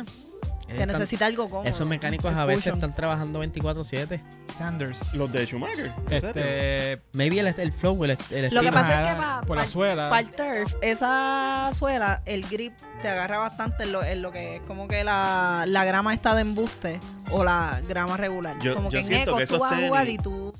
Que 0.76 0.86
necesita 0.86 1.26
algo 1.26 1.48
cómodo. 1.48 1.68
esos 1.68 1.86
mecánicos 1.86 2.32
a 2.34 2.44
veces 2.44 2.64
cushion. 2.64 2.74
están 2.76 2.94
trabajando 2.94 3.42
24/7. 3.42 4.20
Sanders. 4.56 5.12
Los 5.14 5.32
de 5.32 5.46
Schumacher. 5.46 5.90
Este. 6.10 7.00
Maybe 7.12 7.40
el, 7.40 7.46
el 7.48 7.72
flow, 7.72 8.04
el, 8.04 8.16
el 8.30 8.54
Lo 8.54 8.60
que 8.62 8.72
pasa 8.72 9.00
es 9.02 9.06
que 9.08 9.12
Ajá, 9.14 9.40
pa- 9.40 9.46
por 9.46 9.56
la 9.56 9.66
suela. 9.66 10.08
Para 10.10 10.20
el 10.20 10.30
turf, 10.30 10.74
esa 10.82 11.70
suela, 11.74 12.22
el 12.26 12.44
grip 12.48 12.74
te 13.00 13.08
agarra 13.08 13.38
bastante 13.38 13.82
en 13.84 13.92
lo, 13.92 14.04
en 14.04 14.22
lo 14.22 14.30
que 14.30 14.56
es 14.56 14.62
como 14.62 14.86
que 14.88 15.02
la, 15.04 15.64
la 15.66 15.84
grama 15.84 16.14
está 16.14 16.34
de 16.34 16.42
embuste 16.42 17.00
o 17.30 17.42
la 17.44 17.80
grama 17.88 18.16
regular. 18.16 18.56
Yo- 18.60 18.74
como 18.74 18.88
yo 18.88 18.92
que 18.92 18.98
en 18.98 19.04
siento 19.04 19.30
eco 19.30 19.38
que 19.38 19.44
tú 19.46 19.54
esos 19.54 19.60
vas 19.60 19.72
a 19.72 19.86
jugar 19.86 20.06
tenis- 20.06 20.14
y 20.14 20.18
tú 20.18 20.54